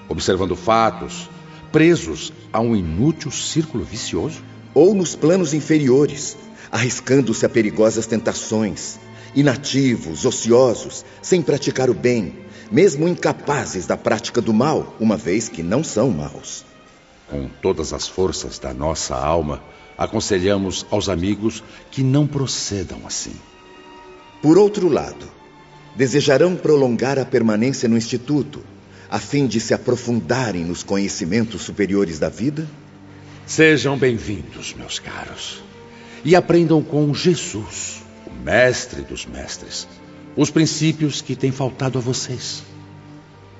observando 0.08 0.56
fatos, 0.56 1.28
presos 1.70 2.32
a 2.52 2.60
um 2.60 2.74
inútil 2.74 3.30
círculo 3.30 3.84
vicioso? 3.84 4.42
Ou 4.74 4.94
nos 4.94 5.14
planos 5.14 5.54
inferiores, 5.54 6.36
arriscando-se 6.70 7.44
a 7.44 7.48
perigosas 7.48 8.06
tentações, 8.06 8.98
inativos, 9.34 10.24
ociosos, 10.24 11.04
sem 11.22 11.42
praticar 11.42 11.90
o 11.90 11.94
bem, 11.94 12.34
mesmo 12.70 13.08
incapazes 13.08 13.86
da 13.86 13.96
prática 13.96 14.40
do 14.40 14.52
mal, 14.52 14.96
uma 15.00 15.16
vez 15.16 15.48
que 15.48 15.62
não 15.62 15.82
são 15.82 16.10
maus. 16.10 16.64
Com 17.28 17.48
todas 17.60 17.92
as 17.92 18.06
forças 18.06 18.58
da 18.58 18.72
nossa 18.72 19.14
alma, 19.14 19.62
aconselhamos 19.96 20.86
aos 20.90 21.08
amigos 21.08 21.62
que 21.90 22.02
não 22.02 22.26
procedam 22.26 23.00
assim. 23.06 23.34
Por 24.40 24.56
outro 24.56 24.88
lado, 24.88 25.26
desejarão 25.96 26.54
prolongar 26.54 27.18
a 27.18 27.24
permanência 27.24 27.88
no 27.88 27.96
Instituto, 27.96 28.62
a 29.10 29.18
fim 29.18 29.46
de 29.46 29.58
se 29.60 29.72
aprofundarem 29.72 30.64
nos 30.64 30.82
conhecimentos 30.82 31.62
superiores 31.62 32.18
da 32.18 32.28
vida? 32.28 32.68
Sejam 33.46 33.96
bem-vindos, 33.96 34.74
meus 34.74 34.98
caros, 34.98 35.62
e 36.22 36.36
aprendam 36.36 36.82
com 36.82 37.14
Jesus, 37.14 38.02
o 38.26 38.44
Mestre 38.44 39.00
dos 39.00 39.24
Mestres, 39.24 39.88
os 40.36 40.50
princípios 40.50 41.22
que 41.22 41.34
têm 41.34 41.50
faltado 41.50 41.96
a 41.96 42.00
vocês. 42.00 42.62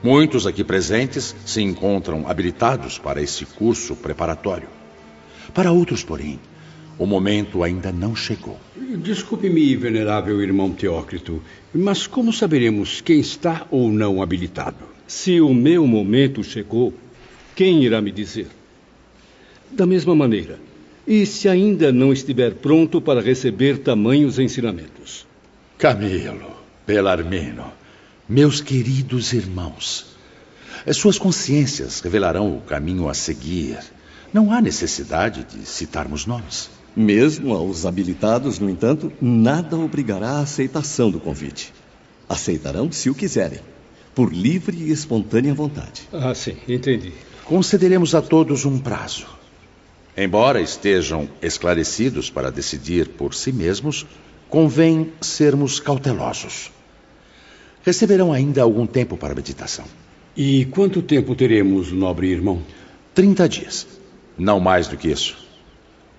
Muitos 0.02 0.46
aqui 0.46 0.62
presentes 0.62 1.34
se 1.46 1.62
encontram 1.62 2.28
habilitados 2.28 2.98
para 2.98 3.22
esse 3.22 3.46
curso 3.46 3.96
preparatório. 3.96 4.68
Para 5.54 5.72
outros, 5.72 6.04
porém, 6.04 6.38
o 6.98 7.06
momento 7.06 7.64
ainda 7.64 7.90
não 7.90 8.14
chegou. 8.14 8.61
Desculpe-me, 8.98 9.74
venerável 9.76 10.42
irmão 10.42 10.72
Teócrito, 10.72 11.42
mas 11.74 12.06
como 12.06 12.32
saberemos 12.32 13.00
quem 13.00 13.18
está 13.18 13.66
ou 13.70 13.90
não 13.90 14.22
habilitado? 14.22 14.97
Se 15.09 15.40
o 15.40 15.55
meu 15.55 15.87
momento 15.87 16.44
chegou, 16.44 16.92
quem 17.57 17.83
irá 17.83 17.99
me 17.99 18.12
dizer? 18.12 18.47
Da 19.71 19.87
mesma 19.87 20.14
maneira, 20.14 20.61
e 21.07 21.25
se 21.25 21.49
ainda 21.49 21.90
não 21.90 22.12
estiver 22.12 22.57
pronto 22.57 23.01
para 23.01 23.23
receber 23.23 23.79
tamanhos 23.79 24.38
ensinamentos? 24.38 25.27
Camilo, 25.79 26.59
Belarmino, 26.87 27.73
meus 28.29 28.61
queridos 28.61 29.33
irmãos, 29.33 30.14
suas 30.92 31.18
consciências 31.18 32.01
revelarão 32.01 32.55
o 32.55 32.61
caminho 32.61 33.09
a 33.09 33.14
seguir. 33.14 33.79
Não 34.31 34.53
há 34.53 34.61
necessidade 34.61 35.42
de 35.44 35.66
citarmos 35.66 36.27
nomes. 36.27 36.68
Mesmo 36.94 37.55
aos 37.55 37.87
habilitados, 37.87 38.59
no 38.59 38.68
entanto, 38.68 39.11
nada 39.23 39.75
obrigará 39.75 40.33
à 40.33 40.40
aceitação 40.40 41.11
do 41.11 41.18
convite. 41.18 41.73
Aceitarão 42.29 42.92
se 42.92 43.09
o 43.09 43.14
quiserem, 43.14 43.61
por 44.18 44.35
livre 44.35 44.76
e 44.76 44.90
espontânea 44.90 45.54
vontade. 45.54 46.09
Ah, 46.12 46.35
sim, 46.35 46.57
entendi. 46.66 47.12
Concederemos 47.44 48.16
a 48.16 48.20
todos 48.20 48.64
um 48.64 48.76
prazo. 48.76 49.28
Embora 50.16 50.61
estejam 50.61 51.28
esclarecidos 51.40 52.28
para 52.28 52.50
decidir 52.50 53.11
por 53.11 53.33
si 53.33 53.52
mesmos, 53.52 54.04
convém 54.48 55.12
sermos 55.20 55.78
cautelosos. 55.78 56.72
Receberão 57.85 58.33
ainda 58.33 58.61
algum 58.61 58.88
tempo 58.88 59.16
para 59.16 59.37
meditação. 59.37 59.85
E 60.37 60.64
quanto 60.64 61.00
tempo 61.00 61.37
teremos, 61.37 61.92
nobre 61.92 62.26
irmão? 62.26 62.61
Trinta 63.14 63.48
dias. 63.48 63.87
Não 64.37 64.59
mais 64.59 64.88
do 64.88 64.96
que 64.96 65.12
isso. 65.12 65.38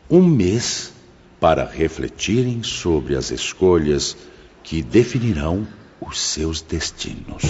Um 0.09 0.23
mês 0.23 0.93
para 1.37 1.65
refletirem 1.65 2.63
sobre 2.63 3.17
as 3.17 3.29
escolhas 3.29 4.15
que 4.63 4.81
definirão 4.81 5.67
os 6.01 6.19
seus 6.19 6.61
destinos. 6.61 7.43